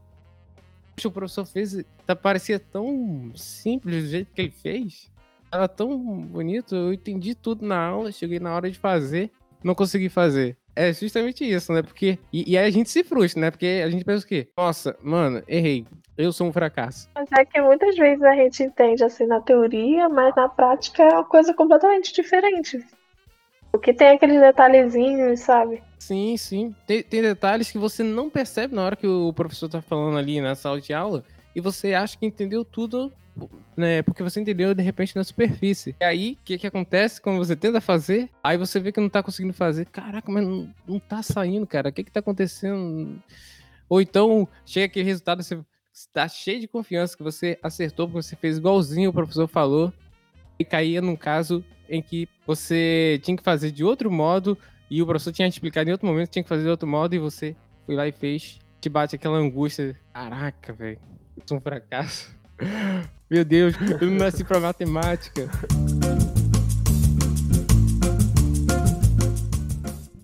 [1.06, 1.86] O professor fez.
[2.08, 5.12] Tá, parecia tão simples do jeito que ele fez.
[5.52, 9.32] Tava tão bonito, eu entendi tudo na aula, cheguei na hora de fazer,
[9.64, 10.58] não consegui fazer.
[10.76, 11.84] É justamente isso, né?
[11.84, 12.18] Porque.
[12.34, 13.52] E, e aí a gente se frustra, né?
[13.52, 14.48] Porque a gente pensa o quê?
[14.58, 15.86] Nossa, mano, errei.
[16.18, 17.08] Eu sou um fracasso.
[17.16, 21.14] Mas é que muitas vezes a gente entende assim na teoria, mas na prática é
[21.14, 22.84] uma coisa completamente diferente.
[23.72, 25.84] Porque tem aqueles detalhezinhos, sabe?
[25.98, 26.76] Sim, sim.
[26.88, 30.42] Tem, tem detalhes que você não percebe na hora que o professor tá falando ali
[30.42, 31.24] na sala de aula
[31.56, 33.12] e você acha que entendeu tudo
[33.76, 34.02] né?
[34.02, 35.96] Porque você entendeu de repente na superfície.
[36.00, 38.30] E aí, o que, que acontece quando você tenta fazer?
[38.44, 39.86] Aí você vê que não tá conseguindo fazer.
[39.86, 41.90] Caraca, mas não, não tá saindo, cara.
[41.90, 43.22] O que que tá acontecendo?
[43.88, 45.58] Ou então, chega aquele resultado, você
[45.94, 49.94] está cheio de confiança que você acertou, porque você fez igualzinho o professor falou.
[50.60, 54.58] E caía num caso em que você tinha que fazer de outro modo
[54.90, 57.14] e o professor tinha te explicado em outro momento, tinha que fazer de outro modo
[57.16, 58.60] e você foi lá e fez.
[58.80, 60.00] Te bate aquela angústia.
[60.14, 61.00] Caraca, velho.
[61.46, 62.34] Sou um fracasso.
[63.30, 65.50] Meu Deus, eu não nasci pra matemática.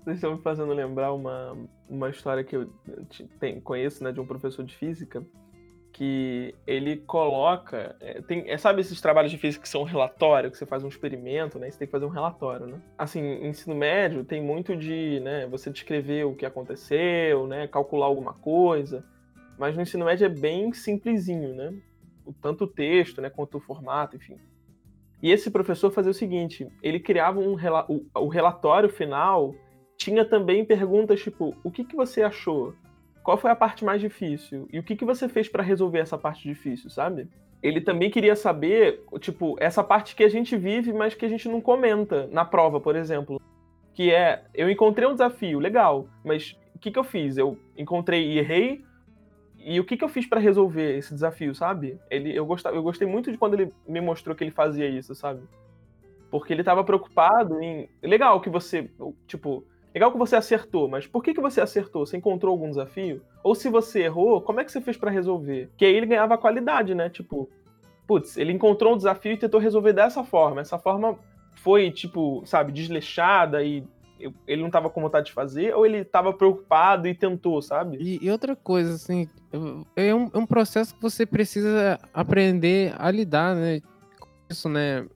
[0.03, 1.57] Vocês estão me fazendo lembrar uma,
[1.89, 2.69] uma história que eu
[3.39, 5.23] tem, conheço, né, de um professor de física,
[5.95, 7.95] que ele coloca.
[8.01, 10.89] É, tem, é, sabe esses trabalhos de física que são relatório, que você faz um
[10.89, 11.71] experimento, né?
[11.71, 12.81] Você tem que fazer um relatório, né?
[12.97, 17.65] Assim, ensino médio tem muito de né, você descrever o que aconteceu, né?
[17.69, 19.05] Calcular alguma coisa.
[19.57, 21.73] Mas no ensino médio é bem simplesinho, né?
[22.41, 24.37] tanto o texto, né, quanto o formato, enfim.
[25.21, 27.55] E esse professor fazia o seguinte: ele criava um
[27.87, 29.55] o, o relatório final
[29.95, 32.73] tinha também perguntas tipo: o que, que você achou?
[33.25, 34.69] Qual foi a parte mais difícil?
[34.71, 37.27] E o que, que você fez para resolver essa parte difícil, sabe?
[37.61, 41.49] Ele também queria saber, tipo, essa parte que a gente vive, mas que a gente
[41.49, 43.41] não comenta na prova, por exemplo.
[43.95, 47.35] Que é, eu encontrei um desafio, legal, mas o que, que eu fiz?
[47.35, 48.85] Eu encontrei e errei,
[49.57, 51.99] e o que, que eu fiz para resolver esse desafio, sabe?
[52.11, 55.15] Ele, eu, gostava, eu gostei muito de quando ele me mostrou que ele fazia isso,
[55.15, 55.41] sabe?
[56.29, 57.89] Porque ele estava preocupado em.
[58.03, 58.87] Legal que você.
[59.25, 62.05] Tipo, legal que você acertou, mas por que, que você acertou?
[62.05, 63.21] Você encontrou algum desafio?
[63.41, 65.69] Ou se você errou, como é que você fez para resolver?
[65.77, 67.09] Que aí ele ganhava qualidade, né?
[67.09, 67.49] Tipo,
[68.05, 70.61] putz, ele encontrou um desafio e tentou resolver dessa forma.
[70.61, 71.17] Essa forma
[71.55, 73.83] foi, tipo, sabe, desleixada e
[74.47, 77.97] ele não estava com vontade de fazer ou ele estava preocupado e tentou, sabe?
[77.99, 79.27] E, e outra coisa, assim,
[79.95, 83.81] é um, é um, processo que você precisa aprender a lidar, né?
[84.49, 85.07] Isso, né?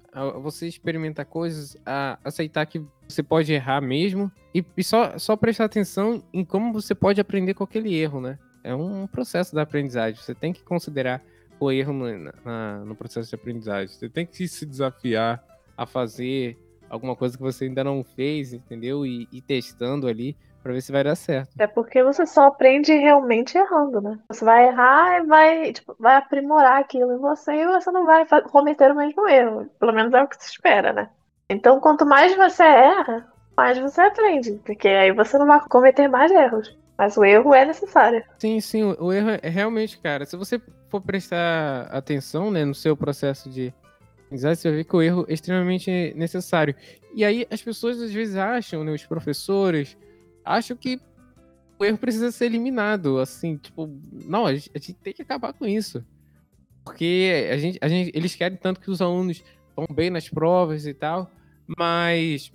[0.41, 1.77] Você experimentar coisas,
[2.23, 6.95] aceitar que você pode errar mesmo e, e só, só prestar atenção em como você
[6.95, 8.39] pode aprender com aquele erro, né?
[8.63, 10.21] É um processo da aprendizagem.
[10.21, 11.23] Você tem que considerar
[11.59, 13.95] o erro no, na, no processo de aprendizagem.
[13.95, 15.43] Você tem que se desafiar
[15.77, 16.57] a fazer
[16.89, 19.05] alguma coisa que você ainda não fez, entendeu?
[19.05, 21.49] E, e testando ali para ver se vai dar certo.
[21.57, 24.19] É porque você só aprende realmente errando, né?
[24.29, 28.25] Você vai errar e vai, tipo, vai aprimorar aquilo em você e você não vai
[28.51, 29.69] cometer o mesmo erro.
[29.79, 31.09] Pelo menos é o que se espera, né?
[31.49, 36.31] Então, quanto mais você erra, mais você aprende, porque aí você não vai cometer mais
[36.31, 36.77] erros.
[36.97, 38.23] Mas o erro é necessário.
[38.37, 40.25] Sim, sim, o erro é realmente, cara.
[40.25, 43.73] Se você for prestar atenção né, no seu processo de
[44.25, 46.75] aprendizagem, você vai ver que o erro é extremamente necessário.
[47.15, 49.97] E aí as pessoas às vezes acham, né, os professores,
[50.43, 50.99] acham que
[51.79, 53.19] o erro precisa ser eliminado.
[53.19, 53.89] Assim, tipo,
[54.25, 56.03] não, a gente, a gente tem que acabar com isso.
[56.83, 59.43] Porque a gente, a gente, eles querem tanto que os alunos
[59.75, 61.31] vão bem nas provas e tal,
[61.77, 62.51] mas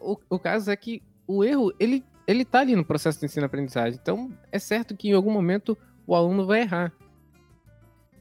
[0.00, 3.98] o, o caso é que o erro, ele, ele tá ali no processo de ensino-aprendizagem.
[4.00, 6.92] Então, é certo que em algum momento o aluno vai errar.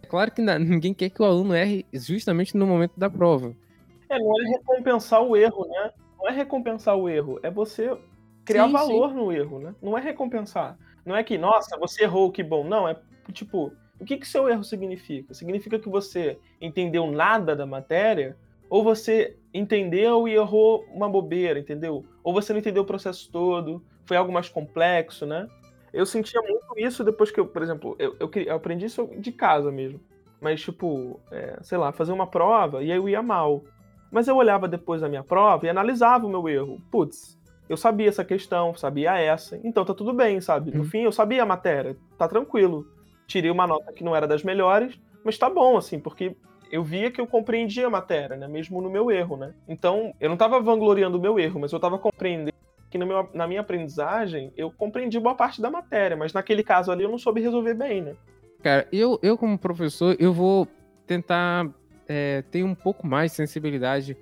[0.01, 3.55] É claro que ninguém quer que o aluno erre justamente no momento da prova.
[4.09, 5.91] É, não é recompensar o erro, né?
[6.19, 7.95] Não é recompensar o erro, é você
[8.45, 9.15] criar sim, valor sim.
[9.15, 9.75] no erro, né?
[9.81, 10.77] Não é recompensar.
[11.05, 12.63] Não é que, nossa, você errou, que bom.
[12.63, 12.95] Não, é
[13.31, 15.33] tipo, o que que seu erro significa?
[15.33, 18.37] Significa que você entendeu nada da matéria
[18.69, 22.05] ou você entendeu e errou uma bobeira, entendeu?
[22.23, 25.47] Ou você não entendeu o processo todo, foi algo mais complexo, né?
[25.93, 29.31] Eu sentia muito isso depois que eu, por exemplo, eu, eu, eu aprendi isso de
[29.31, 29.99] casa mesmo.
[30.41, 33.63] Mas, tipo, é, sei lá, fazer uma prova e aí eu ia mal.
[34.11, 36.81] Mas eu olhava depois da minha prova e analisava o meu erro.
[36.91, 40.71] Putz, eu sabia essa questão, sabia essa, então tá tudo bem, sabe?
[40.71, 40.85] No hum.
[40.85, 42.87] fim, eu sabia a matéria, tá tranquilo.
[43.27, 46.35] Tirei uma nota que não era das melhores, mas tá bom, assim, porque
[46.71, 48.47] eu via que eu compreendia a matéria, né?
[48.47, 49.53] Mesmo no meu erro, né?
[49.67, 52.55] Então, eu não estava vangloriando o meu erro, mas eu estava compreendendo
[52.89, 57.03] que meu, na minha aprendizagem eu compreendi boa parte da matéria, mas naquele caso ali
[57.03, 58.15] eu não soube resolver bem, né?
[58.63, 60.67] Cara, eu, eu como professor, eu vou
[61.05, 61.67] tentar
[62.07, 64.17] é, ter um pouco mais de sensibilidade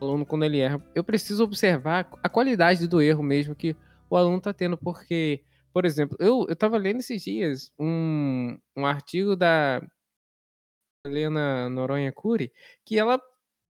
[0.00, 0.82] aluno quando ele erra.
[0.94, 3.76] Eu preciso observar a qualidade do erro mesmo que
[4.08, 9.36] o aluno está tendo, porque, por exemplo, eu estava lendo esses dias um, um artigo
[9.36, 9.82] da
[11.04, 12.52] Helena Noronha Cury,
[12.84, 13.20] que ela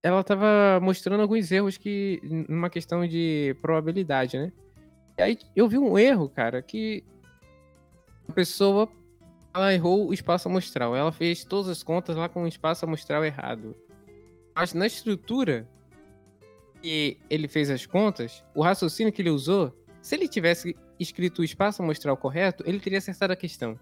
[0.00, 4.52] ela estava mostrando alguns erros que numa questão de probabilidade, né?
[5.18, 7.04] E aí eu vi um erro, cara, que
[8.28, 8.88] a pessoa
[9.52, 10.94] ela errou o espaço amostral.
[10.94, 13.74] Ela fez todas as contas lá com o espaço amostral errado.
[14.54, 15.68] Mas na estrutura
[16.80, 21.44] que ele fez as contas, o raciocínio que ele usou, se ele tivesse escrito o
[21.44, 23.78] espaço amostral correto, ele teria acertado a questão.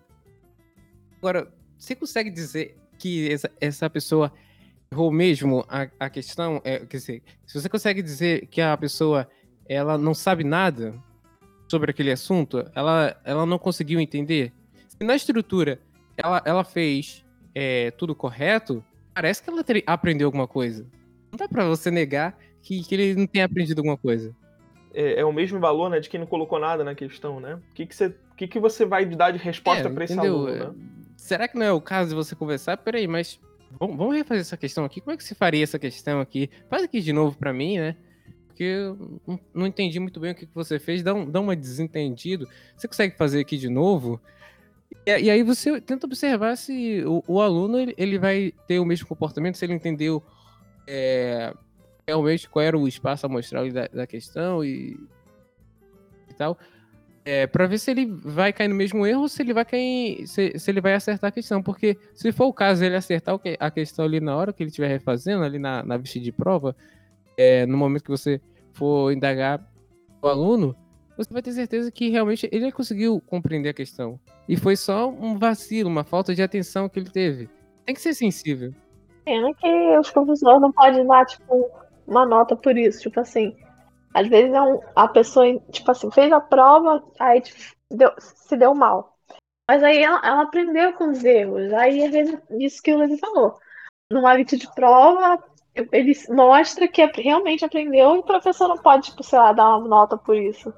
[1.18, 4.32] Agora, você consegue dizer que essa, essa pessoa
[4.90, 6.60] errou mesmo a, a questão?
[6.64, 9.28] É, quer dizer, se você consegue dizer que a pessoa
[9.68, 10.94] ela não sabe nada
[11.68, 14.52] sobre aquele assunto, ela, ela não conseguiu entender,
[14.88, 15.80] se na estrutura
[16.16, 20.86] ela, ela fez é, tudo correto, parece que ela aprendeu alguma coisa.
[21.32, 24.34] Não dá pra você negar que, que ele não tenha aprendido alguma coisa.
[24.92, 27.54] É, é, o mesmo valor, né, de quem não colocou nada na questão, né?
[27.54, 30.52] O que, que, você, que, que você vai dar de resposta é, para esse aluno,
[30.52, 30.74] né?
[31.16, 32.76] será que não é o caso de você conversar?
[32.78, 33.38] Peraí, mas
[33.78, 35.00] vamos, vamos refazer essa questão aqui?
[35.00, 36.50] Como é que você faria essa questão aqui?
[36.68, 37.96] Faz aqui de novo para mim, né?
[38.48, 39.20] Porque eu
[39.54, 42.48] não entendi muito bem o que você fez, dá, um, dá uma desentendido.
[42.76, 44.20] Você consegue fazer aqui de novo?
[45.04, 48.84] E, e aí você tenta observar se o, o aluno ele, ele, vai ter o
[48.84, 50.22] mesmo comportamento, se ele entendeu
[50.86, 51.52] é,
[52.08, 54.98] realmente qual era o espaço amostral da, da questão e,
[56.28, 56.58] e tal
[57.26, 60.24] é, para ver se ele vai cair no mesmo erro ou se ele vai cair,
[60.28, 61.60] se, se, ele vai acertar a questão.
[61.60, 64.86] Porque se for o caso ele acertar a questão ali na hora que ele estiver
[64.86, 66.76] refazendo, ali na, na vista de prova,
[67.36, 68.40] é, no momento que você
[68.72, 69.60] for indagar
[70.22, 70.76] o aluno,
[71.18, 74.20] você vai ter certeza que realmente ele conseguiu compreender a questão.
[74.48, 77.50] E foi só um vacilo, uma falta de atenção que ele teve.
[77.84, 78.72] Tem que ser sensível.
[79.24, 81.68] Pena que os professores não podem dar, tipo,
[82.06, 83.02] uma nota por isso.
[83.02, 83.56] Tipo assim,
[84.14, 87.58] às vezes é um, a pessoa, tipo assim, fez a prova, aí tipo,
[87.90, 89.16] deu, se deu mal.
[89.68, 91.72] Mas aí ela, ela, aprendeu com os erros.
[91.72, 93.58] Aí, vezes, isso que o Levi falou.
[94.10, 95.42] Numa vídeo de prova,
[95.74, 99.88] ele mostra que realmente aprendeu e o professor não pode, tipo, sei lá, dar uma
[99.88, 100.72] nota por isso.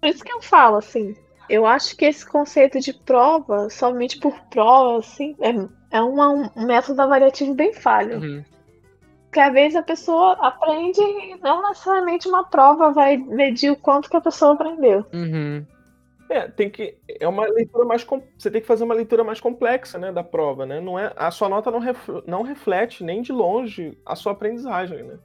[0.00, 1.14] Por isso que eu falo, assim,
[1.48, 5.50] eu acho que esse conceito de prova, somente por prova, assim, é,
[5.98, 8.20] é uma, um método avaliativo bem falho.
[8.20, 8.44] Uhum.
[9.38, 14.10] Porque às vezes a pessoa aprende e não necessariamente uma prova vai medir o quanto
[14.10, 15.06] que a pessoa aprendeu.
[15.12, 15.64] Uhum.
[16.28, 16.98] É, tem que.
[17.20, 18.04] É uma leitura mais.
[18.36, 20.80] Você tem que fazer uma leitura mais complexa, né, da prova, né?
[20.80, 25.04] Não é, a sua nota não, ref, não reflete nem de longe a sua aprendizagem,
[25.04, 25.18] né?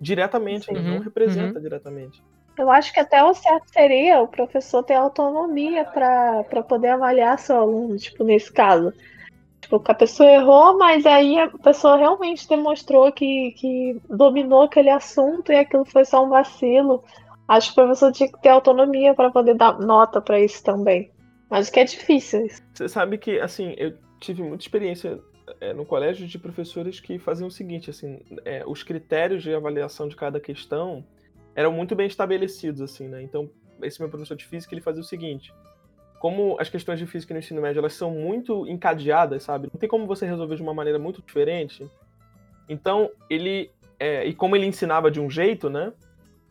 [0.00, 0.82] Diretamente, uhum.
[0.82, 1.62] não representa uhum.
[1.62, 2.20] diretamente.
[2.58, 7.56] Eu acho que até o certo seria o professor ter autonomia para poder avaliar seu
[7.56, 8.92] aluno, tipo, nesse caso.
[9.70, 15.52] Tipo, a pessoa errou, mas aí a pessoa realmente demonstrou que, que dominou aquele assunto
[15.52, 17.04] e aquilo foi só um vacilo.
[17.46, 21.12] Acho que o professor tinha que ter autonomia para poder dar nota para isso também.
[21.48, 22.48] Mas que é difícil.
[22.74, 25.20] Você sabe que, assim, eu tive muita experiência
[25.60, 30.08] é, no colégio de professores que faziam o seguinte, assim, é, os critérios de avaliação
[30.08, 31.04] de cada questão
[31.54, 33.22] eram muito bem estabelecidos, assim, né?
[33.22, 33.48] Então,
[33.82, 35.52] esse meu professor de física, ele fazia o seguinte,
[36.20, 39.70] como as questões de física no ensino médio elas são muito encadeadas, sabe?
[39.72, 41.90] Não tem como você resolver de uma maneira muito diferente.
[42.68, 43.70] Então, ele.
[43.98, 45.92] É, e como ele ensinava de um jeito, né?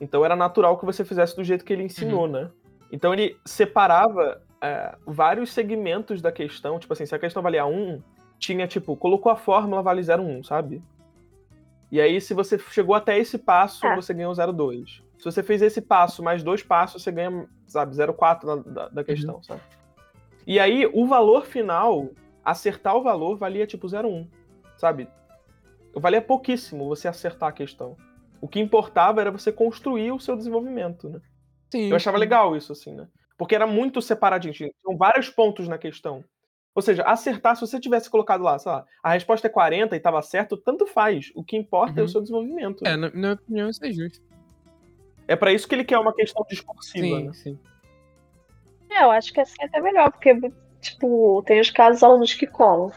[0.02, 2.32] Então era natural que você fizesse do jeito que ele ensinou, uhum.
[2.32, 2.52] né?
[2.92, 6.80] Então ele separava é, vários segmentos da questão.
[6.80, 8.02] Tipo assim, se a questão valia 1,
[8.40, 10.82] tinha tipo, colocou a fórmula, vale 0,1, sabe?
[11.92, 13.96] E aí, se você chegou até esse passo, é.
[13.96, 15.02] você ganhou 0,2.
[15.20, 19.36] Se você fez esse passo mais dois passos, você ganha, sabe, 0,4 da, da, questão,
[19.36, 19.44] uhum.
[19.44, 19.62] sabe?
[20.48, 22.10] E aí, o valor final,
[22.44, 24.28] acertar o valor, valia tipo 0,1,
[24.78, 25.10] sabe?
[25.94, 27.98] Valia pouquíssimo você acertar a questão.
[28.40, 31.20] O que importava era você construir o seu desenvolvimento, né?
[31.70, 33.08] Sim, Eu achava legal isso, assim, né?
[33.38, 34.54] Porque era muito separadinho.
[34.54, 36.24] Tinham vários pontos na questão.
[36.74, 39.98] Ou seja, acertar, se você tivesse colocado lá, sei lá, a resposta é 40 e
[39.98, 41.32] estava certo, tanto faz.
[41.36, 42.00] O que importa uhum.
[42.00, 42.08] é o uhum.
[42.08, 42.88] seu desenvolvimento.
[42.88, 44.29] É, na minha opinião, isso é justo.
[45.30, 47.06] É para isso que ele quer uma questão discursiva.
[47.06, 47.34] Sim, né?
[47.34, 47.60] sim.
[48.90, 50.36] É, eu acho que assim é até melhor, porque,
[50.82, 52.92] tipo, tem os casos alunos que colam.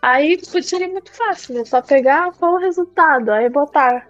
[0.00, 1.64] Aí seria muito fácil, né?
[1.64, 4.08] Só pegar qual o resultado, aí botar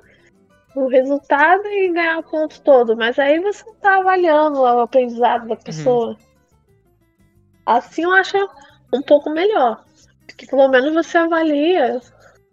[0.74, 2.94] o resultado e ganhar o ponto todo.
[2.94, 5.60] Mas aí você não tá avaliando o aprendizado da uhum.
[5.60, 6.08] pessoa.
[6.08, 6.16] Uhum.
[7.64, 8.36] Assim eu acho
[8.92, 9.82] um pouco melhor.
[10.26, 11.98] Porque pelo menos você avalia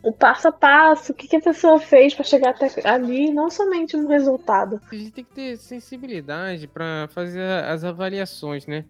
[0.05, 3.49] o passo a passo, o que, que a pessoa fez para chegar até ali, não
[3.49, 4.79] somente no resultado.
[4.91, 8.85] A gente tem que ter sensibilidade para fazer as avaliações, né?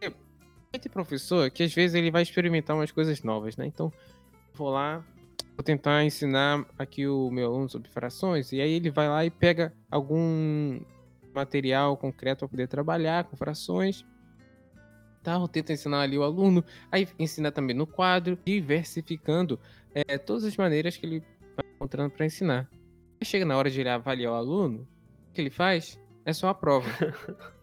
[0.00, 3.66] Tem professor que às vezes ele vai experimentar umas coisas novas, né?
[3.66, 3.92] Então,
[4.54, 5.04] vou lá,
[5.56, 9.30] vou tentar ensinar aqui o meu aluno sobre frações, e aí ele vai lá e
[9.30, 10.80] pega algum
[11.34, 14.06] material concreto para poder trabalhar com frações.
[15.24, 19.58] Tal, tenta ensinar ali o aluno, aí ensina também no quadro, diversificando
[19.94, 21.20] é, todas as maneiras que ele
[21.56, 22.68] vai encontrando para ensinar.
[23.22, 24.86] Chega na hora de ele avaliar o aluno,
[25.28, 26.88] o que ele faz é só a prova.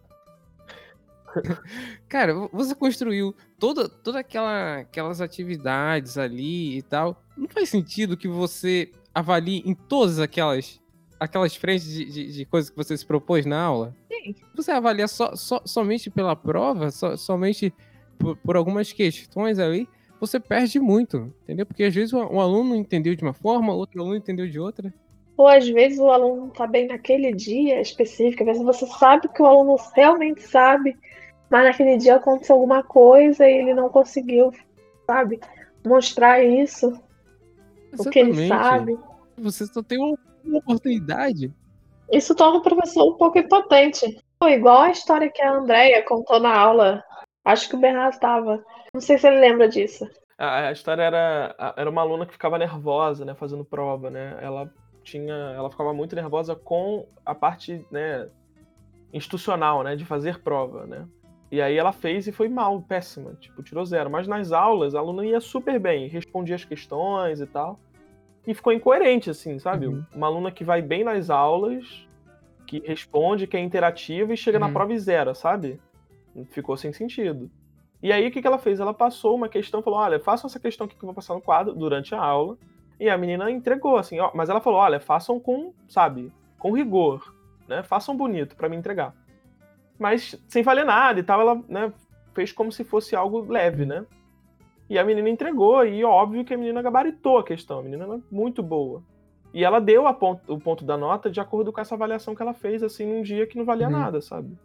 [2.08, 7.22] Cara, você construiu toda, toda aquela, aquelas atividades ali e tal.
[7.36, 10.80] Não faz sentido que você avalie em todas aquelas
[11.20, 13.94] aquelas frentes de, de, de coisas que você se propôs na aula?
[14.08, 14.34] Sim.
[14.56, 17.74] Você avalia so, so, somente pela prova, so, somente
[18.18, 19.86] por, por, algumas questões ali,
[20.20, 21.64] você perde muito, entendeu?
[21.64, 24.92] Porque às vezes um, aluno entendeu de uma forma, outro aluno entendeu de outra.
[25.36, 29.42] Ou às vezes o aluno está bem naquele dia específico, às vezes você sabe que
[29.42, 30.94] o aluno realmente sabe,
[31.48, 34.52] mas naquele dia aconteceu alguma coisa e ele não conseguiu,
[35.06, 35.40] sabe,
[35.84, 36.88] mostrar isso,
[37.92, 38.08] Exatamente.
[38.08, 38.98] o que ele sabe.
[39.38, 41.50] Você só tem uma oportunidade.
[42.12, 44.18] Isso torna o professor um pouco impotente.
[44.42, 47.02] igual a história que a Andrea contou na aula.
[47.50, 48.64] Acho que o Bernardo estava.
[48.94, 50.08] Não sei se ele lembra disso.
[50.38, 54.38] A, a história era, era uma aluna que ficava nervosa, né, fazendo prova, né?
[54.40, 58.28] Ela tinha, ela ficava muito nervosa com a parte, né,
[59.12, 61.04] institucional, né, de fazer prova, né?
[61.50, 64.08] E aí ela fez e foi mal, péssima, tipo, tirou zero.
[64.08, 67.80] Mas nas aulas, a aluna ia super bem, respondia as questões e tal.
[68.46, 69.88] E ficou incoerente, assim, sabe?
[69.88, 70.04] Uhum.
[70.14, 72.08] Uma aluna que vai bem nas aulas,
[72.64, 74.66] que responde, que é interativa e chega uhum.
[74.68, 75.80] na prova e zero, sabe?
[76.50, 77.50] Ficou sem sentido.
[78.02, 78.80] E aí o que, que ela fez?
[78.80, 81.40] Ela passou uma questão, falou: olha, façam essa questão aqui que eu vou passar no
[81.40, 82.56] quadro durante a aula.
[82.98, 87.34] E a menina entregou, assim, ó, mas ela falou: olha, façam com, sabe, com rigor,
[87.68, 87.82] né?
[87.82, 89.14] Façam bonito para me entregar
[90.00, 91.92] mas sem valer nada e tal, ela né,
[92.32, 94.06] fez como se fosse algo leve, né?
[94.88, 98.18] E a menina entregou, e óbvio que a menina gabaritou a questão, a menina é
[98.34, 99.02] muito boa.
[99.52, 102.54] E ela deu ponto, o ponto da nota de acordo com essa avaliação que ela
[102.54, 103.92] fez, assim, num dia que não valia uhum.
[103.92, 104.56] nada, sabe?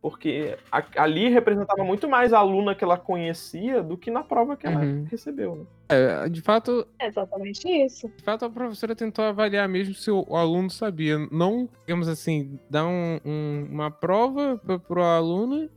[0.00, 4.56] Porque a, ali representava muito mais a aluna que ela conhecia do que na prova
[4.56, 5.06] que ela uhum.
[5.10, 5.64] recebeu, né?
[5.88, 6.86] É, de fato.
[6.98, 8.08] É exatamente isso.
[8.16, 11.18] De fato, a professora tentou avaliar mesmo se o, o aluno sabia.
[11.30, 15.68] Não, digamos assim, dar um, um, uma prova pro, pro aluno,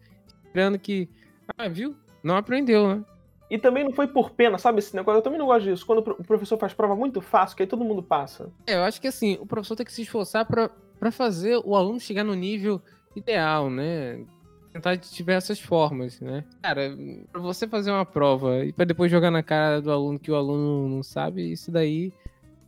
[0.46, 1.10] esperando que.
[1.58, 1.96] Ah, viu?
[2.24, 3.06] Não aprendeu, né?
[3.50, 5.18] E também não foi por pena, sabe esse negócio?
[5.18, 5.86] Eu também não gosto disso.
[5.86, 8.52] Quando o professor faz prova muito fácil, que aí todo mundo passa.
[8.68, 12.00] É, eu acho que assim, o professor tem que se esforçar para fazer o aluno
[12.00, 12.80] chegar no nível
[13.16, 14.24] ideal, né?
[14.72, 16.44] Tentar de diversas formas, né?
[16.62, 16.96] Cara,
[17.32, 20.36] pra você fazer uma prova e para depois jogar na cara do aluno que o
[20.36, 22.14] aluno não sabe, isso daí.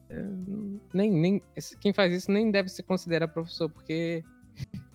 [0.10, 0.26] É,
[0.94, 1.44] nem, nem,
[1.80, 4.24] quem faz isso nem deve se considerar professor, porque.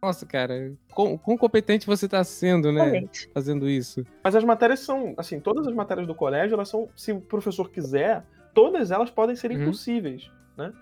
[0.00, 2.82] Nossa, cara, quão, quão competente você está sendo, né?
[2.82, 3.28] Realmente.
[3.34, 4.06] Fazendo isso.
[4.22, 7.68] Mas as matérias são, assim, todas as matérias do colégio, elas são, se o professor
[7.68, 9.62] quiser, todas elas podem ser uhum.
[9.62, 10.72] impossíveis, né?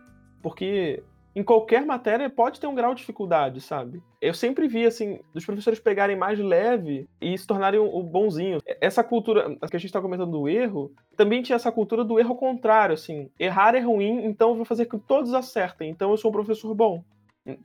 [0.42, 1.02] Porque
[1.36, 4.02] em qualquer matéria pode ter um grau de dificuldade, sabe?
[4.22, 8.58] Eu sempre vi, assim, dos professores pegarem mais leve e se tornarem o bonzinho.
[8.80, 12.34] Essa cultura, que a gente tá comentando do erro, também tinha essa cultura do erro
[12.36, 13.28] contrário, assim.
[13.38, 16.32] Errar é ruim, então eu vou fazer com que todos acertem, então eu sou um
[16.32, 17.04] professor bom.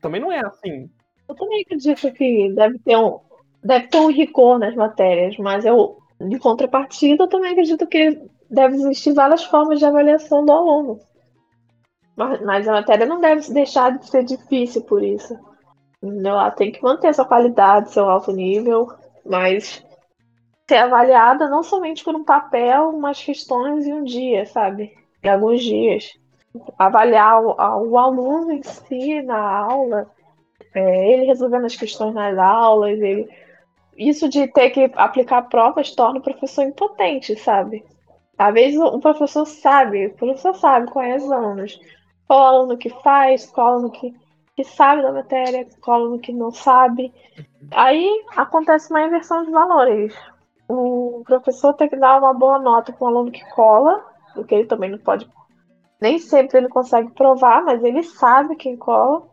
[0.01, 0.89] Também não é assim.
[1.29, 3.19] Eu também acredito que deve ter um,
[3.63, 8.75] deve ter um rigor nas matérias, mas eu, de contrapartida, eu também acredito que deve
[8.75, 10.99] existir várias formas de avaliação do aluno.
[12.45, 15.37] Mas, a matéria não deve deixar de ser difícil por isso.
[16.01, 18.87] Ela tem que manter sua qualidade, seu alto nível,
[19.25, 19.85] mas
[20.67, 24.93] ser avaliada não somente por um papel, umas questões em um dia, sabe?
[25.23, 26.11] Em alguns dias.
[26.77, 27.55] Avaliar o,
[27.89, 30.09] o aluno em si na aula,
[30.73, 33.29] é, ele resolvendo as questões nas aulas, ele...
[33.97, 37.85] isso de ter que aplicar provas torna o professor impotente, sabe?
[38.37, 41.79] Às vezes o professor sabe, o professor sabe os alunos,
[42.31, 44.13] qual aluno que faz, qual aluno que,
[44.55, 47.13] que sabe da matéria, qual aluno que não sabe.
[47.71, 50.13] Aí acontece uma inversão de valores
[50.71, 54.67] o professor tem que dar uma boa nota para um aluno que cola, porque ele
[54.67, 55.29] também não pode.
[55.99, 59.29] Nem sempre ele consegue provar, mas ele sabe quem cola.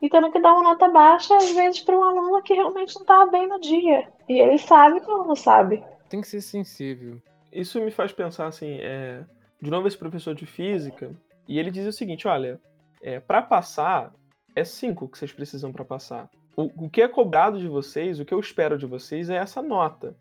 [0.00, 3.02] E tendo que dar uma nota baixa, às vezes, para um aluno que realmente não
[3.02, 4.08] estava bem no dia.
[4.28, 5.82] E ele sabe que o aluno sabe.
[6.08, 7.20] Tem que ser sensível.
[7.52, 9.24] Isso me faz pensar assim, é...
[9.60, 11.10] de novo esse professor de física,
[11.48, 12.60] e ele diz o seguinte, olha,
[13.02, 14.12] é, para passar,
[14.54, 16.28] é cinco que vocês precisam para passar.
[16.54, 19.62] O, o que é cobrado de vocês, o que eu espero de vocês é essa
[19.62, 20.14] nota.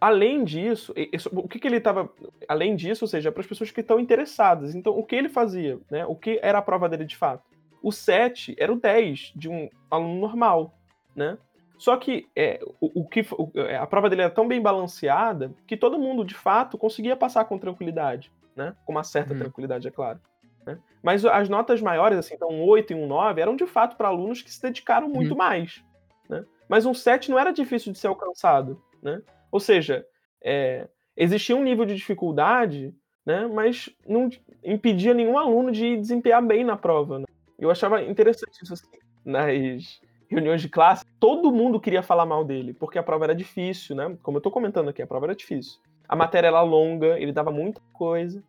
[0.00, 0.94] Além disso,
[1.32, 2.08] o que, que ele estava.
[2.48, 4.74] Além disso, ou seja, para as pessoas que estão interessadas.
[4.74, 5.78] Então, o que ele fazia?
[5.90, 6.06] Né?
[6.06, 7.42] O que era a prova dele de fato?
[7.82, 10.74] O 7 era o 10 de um aluno normal.
[11.16, 11.36] Né?
[11.76, 15.52] Só que, é, o, o que o, é, a prova dele era tão bem balanceada
[15.66, 18.32] que todo mundo, de fato, conseguia passar com tranquilidade.
[18.54, 18.74] Né?
[18.86, 19.40] Com uma certa uhum.
[19.40, 20.20] tranquilidade, é claro.
[20.68, 20.78] Né?
[21.02, 24.08] Mas as notas maiores, assim, então um 8 e um 9, eram de fato para
[24.08, 25.38] alunos que se dedicaram muito uhum.
[25.38, 25.82] mais.
[26.28, 26.44] Né?
[26.68, 28.78] Mas um 7 não era difícil de ser alcançado.
[29.02, 29.22] Né?
[29.50, 30.04] Ou seja,
[30.44, 32.94] é, existia um nível de dificuldade,
[33.24, 34.28] né, mas não
[34.62, 37.20] impedia nenhum aluno de desempenhar bem na prova.
[37.20, 37.24] Né?
[37.58, 38.86] Eu achava interessante isso assim,
[39.24, 41.06] nas reuniões de classe.
[41.18, 44.16] Todo mundo queria falar mal dele, porque a prova era difícil, né?
[44.22, 45.80] Como eu estou comentando aqui, a prova era difícil.
[46.06, 48.42] A matéria era longa, ele dava muita coisa.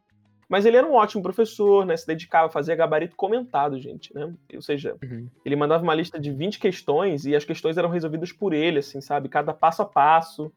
[0.49, 1.95] Mas ele era um ótimo professor, né?
[1.95, 4.33] Se dedicava a fazer gabarito comentado, gente, né?
[4.53, 5.29] Ou seja, uhum.
[5.45, 8.99] ele mandava uma lista de 20 questões e as questões eram resolvidas por ele, assim,
[8.99, 9.29] sabe?
[9.29, 10.51] Cada passo a passo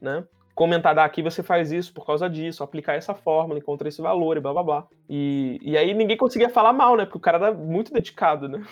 [0.00, 0.24] né?
[0.54, 4.40] Comentar, aqui você faz isso por causa disso, aplicar essa fórmula, encontrar esse valor e
[4.40, 4.84] blá blá blá.
[5.08, 7.04] E, e aí ninguém conseguia falar mal, né?
[7.04, 8.64] Porque o cara era muito dedicado, né?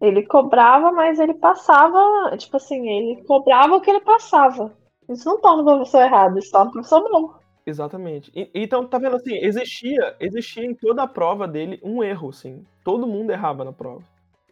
[0.00, 4.72] Ele cobrava, mas ele passava, tipo assim, ele cobrava o que ele passava.
[5.08, 7.34] Isso não torna o professor errado, isso torna o professor bom.
[7.66, 8.30] Exatamente.
[8.34, 12.64] E, então, tá vendo assim, existia, existia em toda a prova dele um erro, assim.
[12.82, 14.02] Todo mundo errava na prova.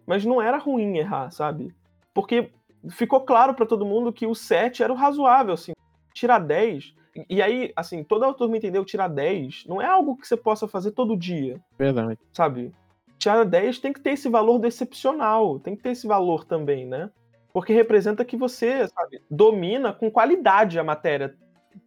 [0.06, 1.74] Mas não era ruim errar, sabe?
[2.14, 2.50] Porque
[2.90, 5.72] ficou claro para todo mundo que o 7 era o razoável, assim
[6.12, 6.94] tirar 10.
[7.28, 10.66] E aí, assim, toda a turma entendeu tirar 10 não é algo que você possa
[10.66, 11.60] fazer todo dia.
[11.78, 12.18] Verdade.
[12.32, 12.72] Sabe?
[13.18, 16.86] Tirar 10 tem que ter esse valor do excepcional, tem que ter esse valor também,
[16.86, 17.10] né?
[17.52, 21.34] Porque representa que você, sabe, domina com qualidade a matéria.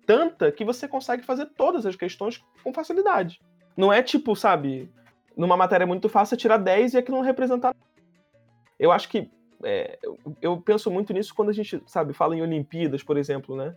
[0.05, 3.41] Tanta que você consegue fazer todas as questões com facilidade.
[3.75, 4.89] Não é tipo, sabe,
[5.36, 7.75] numa matéria muito fácil tirar 10 e aquilo não representar.
[8.79, 9.29] Eu acho que.
[9.63, 9.97] É,
[10.41, 13.75] eu penso muito nisso quando a gente, sabe, fala em Olimpíadas, por exemplo, né?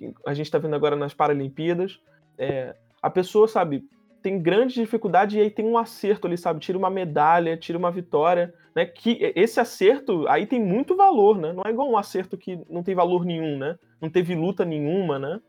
[0.00, 2.00] que a gente está vendo agora nas Paralimpíadas,
[2.38, 3.84] é, a pessoa, sabe,
[4.22, 6.58] tem grande dificuldade e aí tem um acerto ali, sabe?
[6.58, 8.86] Tira uma medalha, tira uma vitória, né?
[8.86, 11.52] Que esse acerto aí tem muito valor, né?
[11.52, 13.78] Não é igual um acerto que não tem valor nenhum, né?
[14.00, 15.40] Não teve luta nenhuma, né?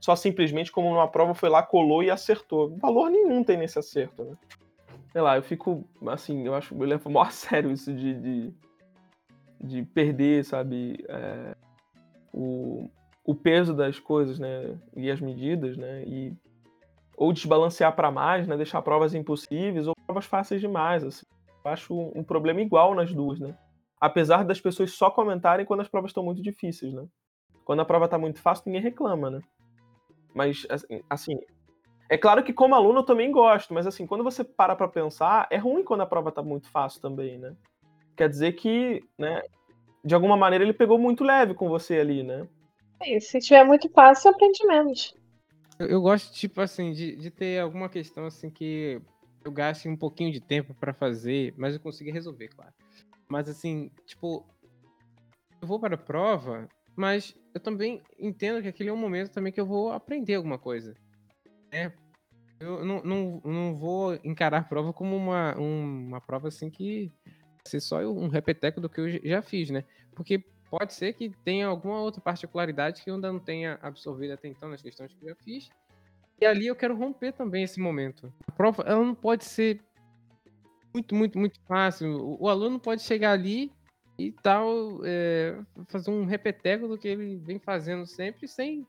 [0.00, 2.76] Só simplesmente como numa prova foi lá, colou e acertou.
[2.76, 4.36] Valor nenhum tem nesse acerto, né?
[5.12, 8.54] Sei lá, eu fico, assim, eu acho, eu levo maior a sério isso de, de,
[9.60, 11.04] de perder, sabe?
[11.08, 11.56] É,
[12.32, 12.88] o,
[13.24, 16.32] o peso das coisas, né, e as medidas, né, e
[17.16, 21.26] ou desbalancear para mais, né, deixar provas impossíveis ou provas fáceis demais, assim.
[21.68, 23.54] Eu acho um problema igual nas duas, né?
[24.00, 27.06] Apesar das pessoas só comentarem quando as provas estão muito difíceis, né?
[27.64, 29.40] Quando a prova está muito fácil, ninguém reclama, né?
[30.34, 31.38] Mas assim, assim,
[32.08, 35.46] é claro que como aluno eu também gosto, mas assim, quando você para para pensar,
[35.50, 37.54] é ruim quando a prova está muito fácil também, né?
[38.16, 39.42] Quer dizer que, né,
[40.02, 42.48] de alguma maneira ele pegou muito leve com você ali, né?
[43.02, 45.14] É se tiver muito fácil, aprende menos.
[45.78, 49.00] Eu, eu gosto, tipo assim, de, de ter alguma questão assim que
[49.44, 52.72] eu gaste um pouquinho de tempo para fazer, mas eu consiga resolver, claro.
[53.28, 54.46] Mas assim, tipo,
[55.60, 59.52] eu vou para a prova, mas eu também entendo que aquele é um momento também
[59.52, 60.94] que eu vou aprender alguma coisa.
[61.72, 61.92] Né?
[62.60, 67.12] Eu não, não, não vou encarar a prova como uma, uma prova assim que
[67.64, 69.84] ser só um repeteco do que eu já fiz, né?
[70.14, 74.48] Porque pode ser que tenha alguma outra particularidade que eu ainda não tenha absorvido até
[74.48, 75.68] então nas questões que eu já fiz.
[76.40, 78.32] E ali eu quero romper também esse momento.
[78.46, 79.80] A prova, ela não pode ser
[80.94, 82.08] muito, muito, muito fácil.
[82.16, 83.72] O, o aluno pode chegar ali
[84.18, 85.58] e tal, é,
[85.88, 88.86] fazer um repeteco do que ele vem fazendo sempre, sem.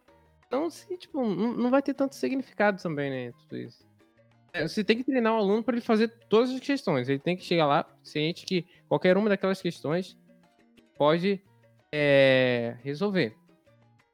[0.51, 3.31] Não, se, tipo, não, não vai ter tanto significado também, né?
[3.43, 3.87] Tudo isso.
[4.51, 7.07] É, você tem que treinar o aluno para ele fazer todas as questões.
[7.07, 10.17] Ele tem que chegar lá ciente que qualquer uma daquelas questões
[10.97, 11.39] pode
[11.91, 13.35] é, resolver.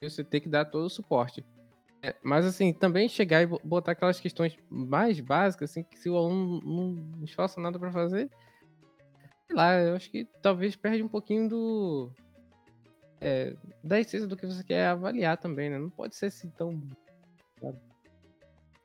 [0.01, 1.43] Você tem que dar todo o suporte.
[2.05, 6.15] É, mas assim, também chegar e botar aquelas questões mais básicas, assim, que se o
[6.15, 8.29] aluno não esforça nada para fazer,
[9.47, 12.11] sei lá, eu acho que talvez perde um pouquinho do.
[13.19, 15.79] É, da essência do que você quer avaliar também, né?
[15.79, 16.79] Não pode ser assim tão.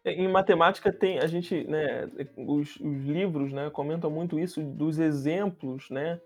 [0.03, 2.09] É, em matemática tem a gente, né,
[2.39, 6.19] os, os livros, né, comentam muito isso dos exemplos, né,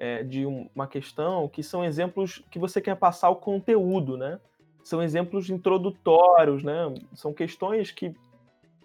[0.00, 4.40] é, de uma questão que são exemplos que você quer passar o conteúdo, né?
[4.82, 6.92] São exemplos introdutórios, né?
[7.14, 8.14] São questões que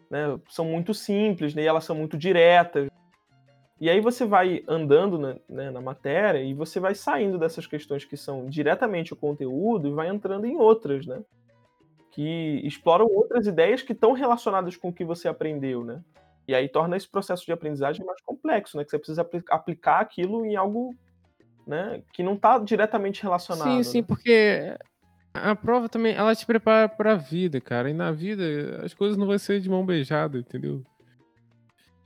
[0.09, 2.89] né, são muito simples, né, e elas são muito diretas.
[3.79, 8.05] E aí você vai andando na, né, na matéria e você vai saindo dessas questões
[8.05, 11.21] que são diretamente o conteúdo e vai entrando em outras, né?
[12.11, 16.01] Que exploram outras ideias que estão relacionadas com o que você aprendeu, né?
[16.47, 18.85] E aí torna esse processo de aprendizagem mais complexo, né?
[18.85, 20.95] Que você precisa aplicar aquilo em algo
[21.67, 23.67] né, que não está diretamente relacionado.
[23.67, 24.05] Sim, sim, né?
[24.07, 24.77] porque
[25.35, 27.89] a prova também, ela te prepara para a vida, cara.
[27.89, 30.83] E na vida as coisas não vão ser de mão beijada, entendeu?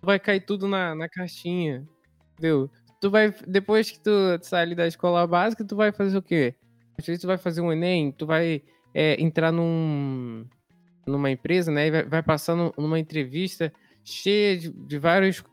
[0.02, 1.88] vai cair tudo na, na caixinha.
[2.34, 2.70] Entendeu?
[3.02, 4.12] Tu vai, depois que tu
[4.42, 6.56] sair da escola básica, tu vai fazer o quê?
[6.98, 8.62] Às vezes tu vai fazer um Enem, tu vai
[8.94, 10.46] é, entrar num,
[11.06, 11.88] numa empresa, né?
[11.88, 13.72] E vai, vai passar numa entrevista
[14.04, 15.44] cheia de, de vários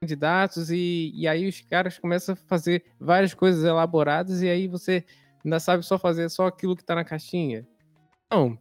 [0.00, 5.04] candidatos e, e aí os caras começam a fazer várias coisas elaboradas e aí você
[5.44, 7.66] ainda sabe só fazer só aquilo que tá na caixinha.
[8.30, 8.58] Não,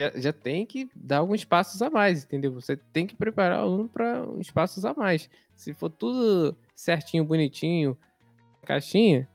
[0.00, 2.52] já, já, tem que dar alguns passos a mais, entendeu?
[2.54, 5.28] Você tem que preparar o aluno para uns passos a mais.
[5.54, 7.98] Se for tudo certinho, bonitinho,
[8.64, 9.28] caixinha,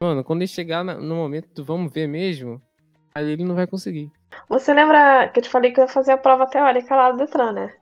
[0.00, 2.62] mano, quando ele chegar no momento do vamos ver mesmo,
[3.12, 4.12] aí ele não vai conseguir.
[4.48, 7.18] Você lembra que eu te falei que eu ia fazer a prova teórica lá do
[7.18, 7.74] Detran, né?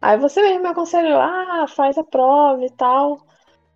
[0.00, 3.26] Aí você mesmo me aconselhou, ah, faz a prova e tal.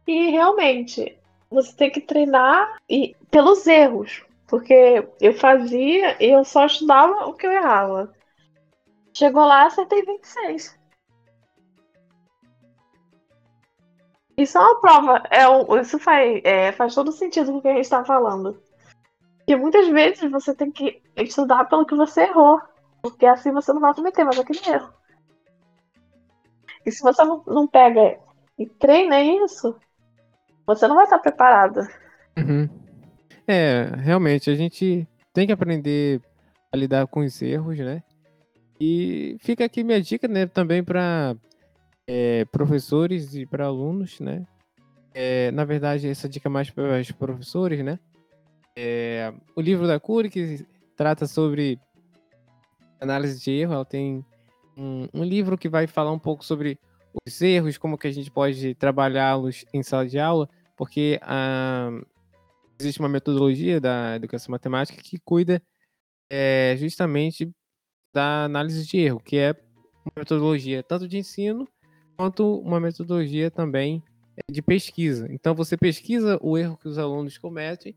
[0.07, 1.19] E realmente,
[1.53, 4.25] você tem que treinar e pelos erros.
[4.47, 8.13] Porque eu fazia e eu só estudava o que eu errava.
[9.15, 10.79] Chegou lá, acertei 26.
[14.37, 15.23] Isso é uma prova.
[15.31, 18.63] É isso faz, é, faz todo sentido com o que a gente está falando.
[19.39, 22.61] Porque muitas vezes você tem que estudar pelo que você errou.
[23.01, 24.93] Porque assim você não vai cometer mais aquele erro.
[26.85, 28.19] E se você não pega
[28.59, 29.75] e treina isso,
[30.67, 31.81] você não vai estar preparado.
[32.37, 32.69] Uhum.
[33.47, 36.21] É, realmente, a gente tem que aprender
[36.73, 38.03] a lidar com os erros, né?
[38.81, 41.37] E fica aqui minha dica, né, também para
[42.07, 44.45] é, professores e para alunos, né?
[45.15, 47.99] É, na verdade, essa dica é mais para os professores, né?
[48.77, 51.79] É, o livro da Cury, que trata sobre
[53.01, 54.25] análise de erro, ela tem
[54.77, 56.79] um, um, livro que vai falar um pouco sobre
[57.27, 61.91] os erros, como que a gente pode trabalhá-los em sala de aula, porque a,
[62.81, 65.63] existe uma metodologia da educação matemática que cuida
[66.31, 67.51] é, justamente
[68.13, 69.55] da análise de erro, que é
[70.05, 71.69] uma metodologia tanto de ensino
[72.17, 74.03] quanto uma metodologia também
[74.37, 75.27] é, de pesquisa.
[75.31, 77.95] Então você pesquisa o erro que os alunos cometem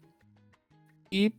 [1.11, 1.33] e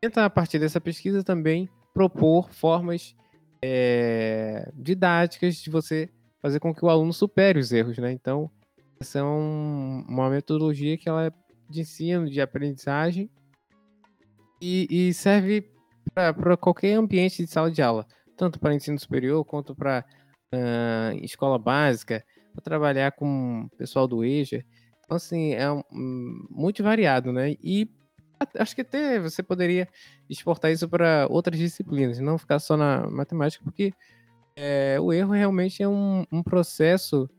[0.00, 3.16] tenta a partir dessa pesquisa também propor formas
[3.62, 6.08] é, didáticas de você
[6.40, 8.12] fazer com que o aluno supere os erros, né?
[8.12, 8.50] Então
[9.00, 11.32] essa é um, uma metodologia que ela é
[11.70, 13.30] de ensino, de aprendizagem
[14.60, 15.70] e, e serve
[16.12, 20.04] para qualquer ambiente de sala de aula, tanto para ensino superior quanto para
[20.52, 24.64] uh, escola básica, para trabalhar com o pessoal do EJA.
[25.04, 25.82] Então, assim, é um,
[26.50, 27.56] muito variado, né?
[27.62, 27.88] E
[28.58, 29.88] acho que até você poderia
[30.28, 33.92] exportar isso para outras disciplinas, não ficar só na matemática, porque
[34.60, 37.30] é, o erro realmente é um, um processo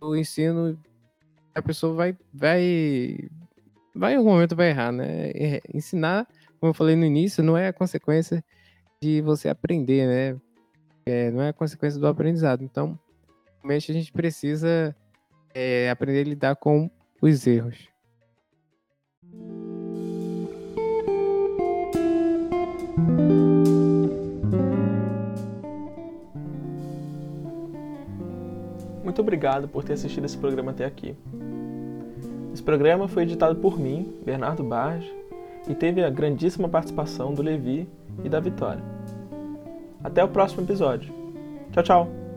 [0.00, 0.78] do ensino
[1.52, 3.18] a pessoa vai, vai
[3.94, 5.30] vai em algum momento vai errar, né?
[5.30, 6.26] É, ensinar,
[6.60, 8.44] como eu falei no início, não é a consequência
[9.02, 10.40] de você aprender, né?
[11.04, 12.62] É, não é a consequência do aprendizado.
[12.62, 12.96] Então,
[13.56, 14.94] realmente a gente precisa
[15.52, 16.88] é, aprender a lidar com
[17.20, 17.88] os erros.
[29.08, 31.16] Muito obrigado por ter assistido esse programa até aqui.
[32.52, 35.06] Esse programa foi editado por mim, Bernardo Barros,
[35.66, 37.88] e teve a grandíssima participação do Levi
[38.22, 38.84] e da Vitória.
[40.04, 41.10] Até o próximo episódio.
[41.72, 42.27] Tchau, tchau!